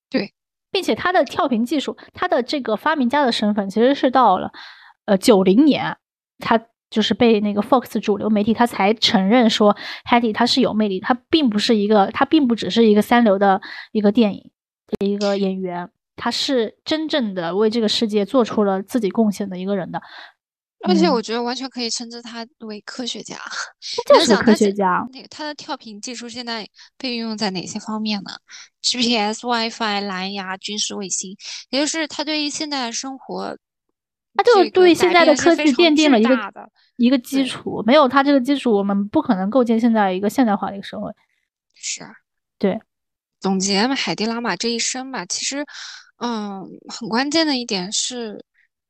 [0.09, 0.33] 对，
[0.71, 4.53] 并且他的跳频技术，他的这个发明家的身份，其实是到了
[5.07, 5.97] 呃九零年，
[6.39, 6.61] 他
[6.91, 9.77] 就是被那个 Fox 主流媒体他才承认说
[10.09, 13.61] Hattie 他是有魅力，他并不是一个，他并不只是一个三流的
[13.91, 14.53] 一个电影
[14.87, 19.99] 的一个演员，他是真正的为这个世界做出了自己贡献的一个人的。
[19.99, 20.03] 嗯
[20.87, 23.37] 而且我觉得完全可以称之他为科学家。
[24.07, 28.33] 他就是科学家，那个他的跳频技术现在被运用在哪些方面呢
[28.83, 31.35] ？GPS、WiFi、蓝牙、军事卫星，
[31.71, 33.57] 也就是他对于现代的生活，
[34.35, 36.69] 他就是对现在的科技奠定了一个大的。
[36.97, 41.11] 一个基础，没有他这个基础，我们不可能构建现在一个现代化的一个社会。
[41.73, 42.11] 是啊，
[42.59, 42.79] 对，
[43.41, 45.65] 总结嘛海蒂拉玛这一生吧，其实，
[46.25, 48.43] 嗯，很关键的一点是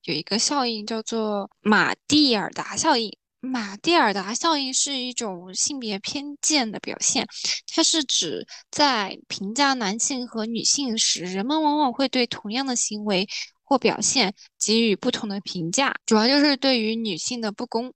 [0.04, 3.12] 有一个效应叫做马蒂尔达效应。
[3.40, 7.26] 马蒂尔达效应是一种性别偏见的表现，
[7.66, 13.26] 它是指在评价男性和女性时，人们往往会对同样的行为
[13.64, 14.32] 或表现
[14.64, 17.92] 给予不同的评价，主要就是对于女性的不公。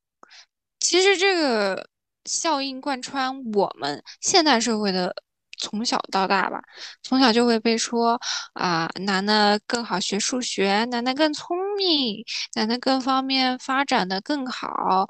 [0.80, 1.88] 其实这个
[2.24, 5.14] 效应贯穿我们现代社会的
[5.58, 6.60] 从小到大吧，
[7.02, 8.20] 从小就会被说
[8.54, 15.06] 啊、男的更好学数学，男的更聪明，男的各方面发展的更好，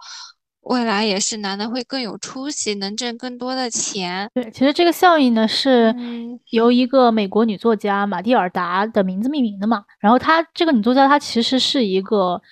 [0.61, 4.31] 未来也是男的会更有出息，能挣更多的钱。
[4.35, 9.85] 对，其实这个效应呢是嗯由一个美国女作家玛蒂尔达的名字命名的嘛。
[9.99, 12.43] 然后她这个女作家，她其实是一个，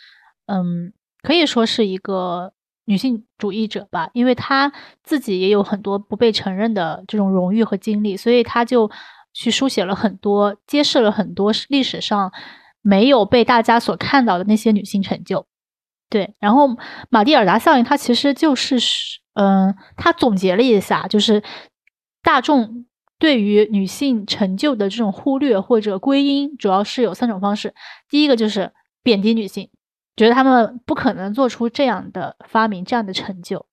[0.47, 0.93] 嗯，
[1.23, 2.53] 可以说是一个
[2.87, 4.73] 女性主义者吧，因为她
[5.03, 8.91] 自己也有很多不被承认的这种荣誉和经历，所以她就
[9.35, 12.33] 去书写了很多，揭示了很多历史上
[12.81, 15.47] 没有被大家所看到的那些女性成就。
[16.09, 16.77] 对，然后
[17.11, 18.77] 马蒂尔达效应，它其实就是，
[19.35, 21.43] 嗯、他总结了一下，就是
[22.23, 22.87] 大众
[23.19, 27.75] 对于女性成就的这种忽略或者归因，主要是有三种方式。
[28.09, 28.73] 第一个就是
[29.03, 29.69] 贬低女性，
[30.17, 33.67] 觉得他们不可能做出这样的发明、这样的成就。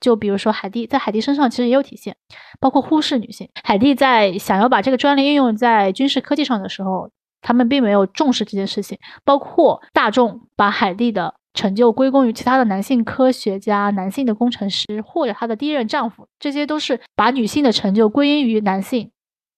[0.00, 2.16] 就比如说海蒂，在海蒂身上其实也有体现，
[2.58, 3.48] 包括忽视女性。
[3.62, 7.08] 海蒂在想要把这个专利应用在军事科技上的时候，
[7.40, 19.12] 他们并没有重视这件事情，包括大众把海蒂的成就归功于其他的男性科学家、男性的工程师或者她的第一任丈夫，这些都是把女性的成就归因于男性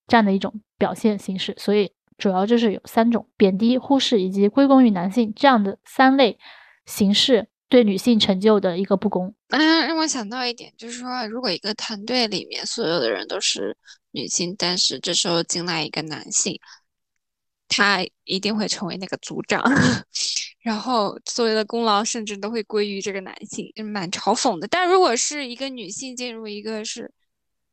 [0.06, 1.54] 这样的一种表现形式。
[1.56, 6.38] 所以主要就是有三种：贬低、忽视以及归功于男性这样的三类
[6.86, 9.34] 形式对女性成就的一个不公。
[9.48, 13.76] 嗯，让我想到一点，就是说，如果一个团队里面所有的人都是
[14.12, 16.58] 女性，但是这时候进来一个男性，
[17.68, 19.62] 他一定会成为那个组长，
[20.62, 24.68] 然后所有的功劳甚至都会归于这个男性，就蛮嘲讽的。
[24.68, 27.12] 但如果是一个女性进入一个是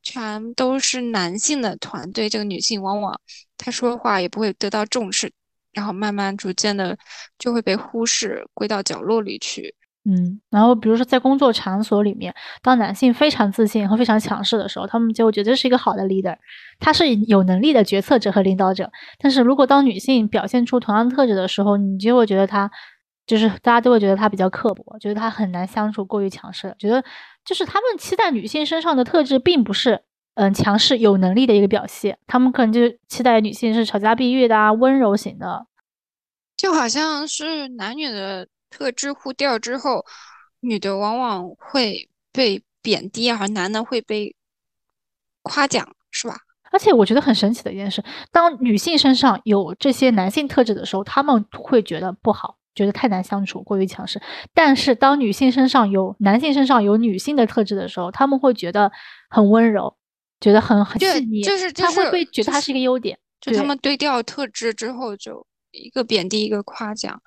[0.03, 3.19] 全都是男性的团队，这个女性往往
[3.57, 5.31] 她说话也不会得到重视，
[5.73, 6.97] 然后慢慢逐渐的
[7.37, 9.75] 就会被忽视，归到角落里去。
[10.03, 12.33] 嗯，然后比如说在工作场所里面，
[12.63, 16.35] 当男性非常自信和非常强势的时候，他们就会觉得是一个好的 leader，
[16.79, 18.91] 他是有能力的决策者和领导者。
[19.19, 22.71] 但是如果当女性表现出同样特质的时候，你就会觉得她
[23.27, 27.03] 就是大家都会觉得她比较刻薄，觉得她很难相处，过于强势，觉得
[27.43, 30.03] 就是他们期待女性身上的特质并不是
[30.35, 35.65] 嗯强势有能力的一个表现，他们可能就期待女性是吵架避孕的啊，温柔型的。
[36.55, 40.05] 就好像是男女的特质互调之后，
[40.59, 44.35] 女的往往会被贬低，而男的会被
[45.41, 46.37] 夸奖，是吧？
[46.71, 54.21] 而且我觉得很神奇的一件事，当女性身上有这些男性特质的时候，他们会觉得不好，觉得太难相处，过于强势。
[54.53, 58.91] 但是当女性身上有男性身上有女性的特质的时候，他们会觉得
[59.29, 59.97] 很温柔，
[60.39, 63.17] 觉得很很对细腻，就是就他会是被觉得他是是一个优点。
[63.39, 67.19] 就他们对调特质之后，就一个贬低，一个夸奖。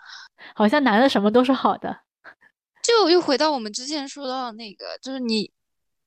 [0.55, 1.97] 好像男的什么都是好的，
[2.83, 5.51] 就又回到我们之前说到的那个，就是你，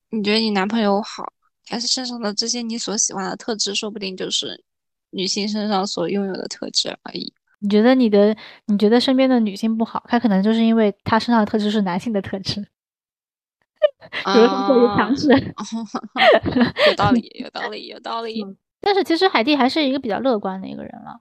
[0.09, 1.33] 你觉得你男朋友好，
[1.67, 4.63] 但是身上的这些你所喜欢的特质，说不定就是
[5.09, 7.33] 女性身上所拥有的特质而已。
[7.59, 8.35] 你觉得你的
[8.65, 12.61] 你觉得身边的女性不好，她可能就是因为她身上的特质是男性的特质，
[14.25, 15.27] 比如说过于强啊，势。
[16.89, 18.45] 有道理，有道理，有道理。
[18.79, 21.19] 但是其实海蒂还是一个比较乐观的一个人了，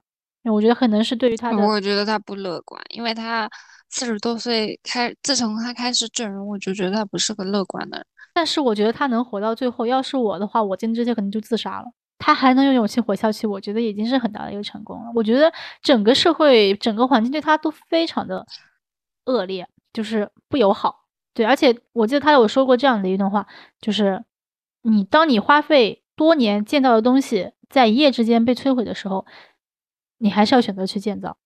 [0.51, 3.49] 我觉得可能是对于她的我觉得他不乐观，因为他
[3.89, 8.05] 四十多岁开，自从他开始整容，我就觉得他不是个乐观的人。
[8.33, 11.85] 但是我觉得他能活到最后，要是我的话，我今天这些可能就自杀了。
[12.19, 15.11] 他还能有勇气活下去，我觉得已经是很大的一个成功了。
[15.15, 15.51] 我觉得
[15.81, 18.45] 整个社会、整个环境对他都非常的
[19.25, 21.05] 恶劣，就是不友好。
[21.33, 23.45] 对，而且我记得他有说过这样的一段话，
[23.79, 24.23] 就是
[24.81, 29.25] 你当你花费多年建造的东西在一夜之间被摧毁的时候，
[30.17, 31.37] 你还是要选择去建造。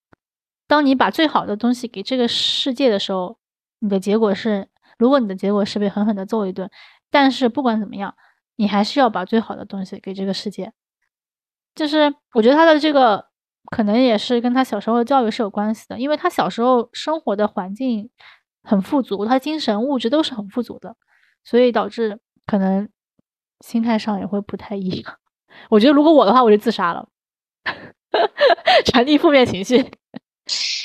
[0.67, 3.37] 当你把最好的东西给这个世界的时候，
[3.79, 6.71] 你的结果是，如果你的结果是被狠狠的揍一顿，
[7.09, 8.15] 但是不管怎么样，
[8.61, 10.71] 你还是要把最好的东西给这个世界。
[11.73, 13.25] 就是我觉得他的这个
[13.71, 18.07] 可能也是跟他小时候的教育是有关系的，因为他小时候生活的环境
[18.61, 20.95] 很富足，他精神物质都是很富足的，
[21.43, 22.87] 所以导致可能
[23.61, 25.17] 心态上也会不太一样。
[25.69, 27.09] 我觉得如果我的话，我就自杀了，
[28.85, 29.83] 传递负面情绪。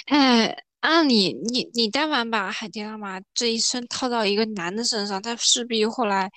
[0.07, 6.31] 哎，按你你你但凡把海蒂拉玛这一生套到一个男的身上，他势必后来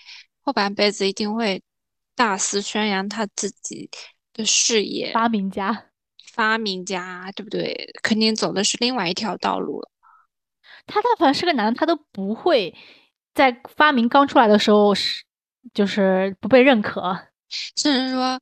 [0.49, 1.61] 后半辈子一定会
[2.15, 3.87] 大肆宣扬他自己
[4.33, 5.85] 的事业，发明家，
[6.33, 7.93] 发明家，对不对？
[8.01, 9.91] 肯定走的是另外一条道路了。
[10.87, 12.75] 他但凡是个男的，他都不会
[13.35, 15.23] 在发明刚出来的时候是
[15.71, 17.15] 就是不被认可。
[17.75, 18.41] 甚至说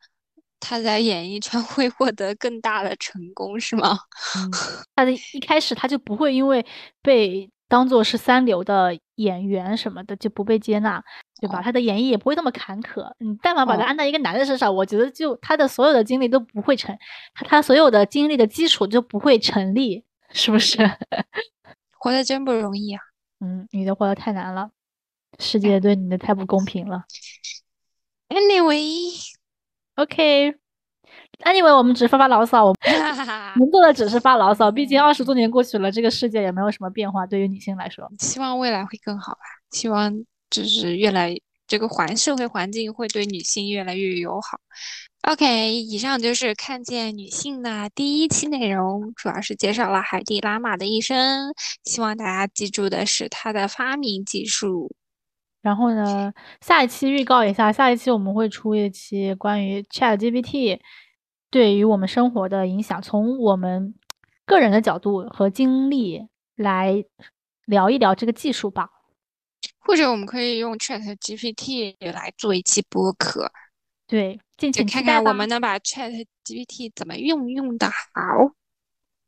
[0.61, 3.99] 他在演艺圈会获得更大的成功，是吗？
[4.37, 4.49] 嗯，
[4.95, 6.65] 他的一开始他就不会因为
[7.01, 11.03] 被当做是三流的演员什么的就不被接纳，
[11.41, 11.59] 对吧？
[11.59, 13.09] 哦他的演绎也不会那么坎坷。
[13.19, 16.97] 你但凡把他哦按在一个男的身上，我觉得就他的所有的经历都不会成，
[17.33, 20.77] 他他所有的经历的基础就不会成立，是不是？
[21.99, 23.01] 活得真不容易啊！
[23.39, 24.69] 嗯，女的活得太难了，
[25.39, 27.03] 世界对你的太不公平了。
[28.29, 30.53] Anyway，OK，Anyway，
[31.75, 34.71] 我们只是发发牢骚，我哈哈哈，能做的只是发牢骚。
[34.71, 38.07] 毕竟二十多年过去了，这个世界也没有什么变化，对于女性来说。
[38.19, 39.39] 希望未来会更好吧。
[39.71, 40.13] 希望
[40.49, 41.35] 就是越来
[41.67, 44.59] 这个环社会环境会对女性越来越友好。
[45.23, 51.53] OK，以上就是看见女性的第一期内容，主要是介绍了海蒂拉玛的一生。
[51.83, 54.95] 希望大家记住的是她的发明技术。
[55.61, 56.31] 然后呢，
[56.61, 60.79] 下一期预告一下，下一期我们会出一期关于 ChatGPT
[61.49, 63.93] 对于我们生活的影响，从我们
[64.45, 66.25] 个人的角度和经历
[66.55, 67.03] 来
[67.65, 68.89] 聊一聊这个技术吧。
[69.79, 73.51] 或者我们可以用 Chat GPT 来做一期播客，
[74.05, 74.39] 对，
[74.85, 75.03] 看。
[75.03, 78.51] 看我们能把 Chat GPT 怎么用用的好。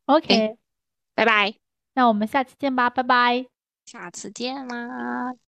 [0.06, 0.56] OK，
[1.14, 1.54] 拜拜，
[1.94, 3.46] 那我们下期见吧，拜拜。
[3.86, 5.49] 下次见啦。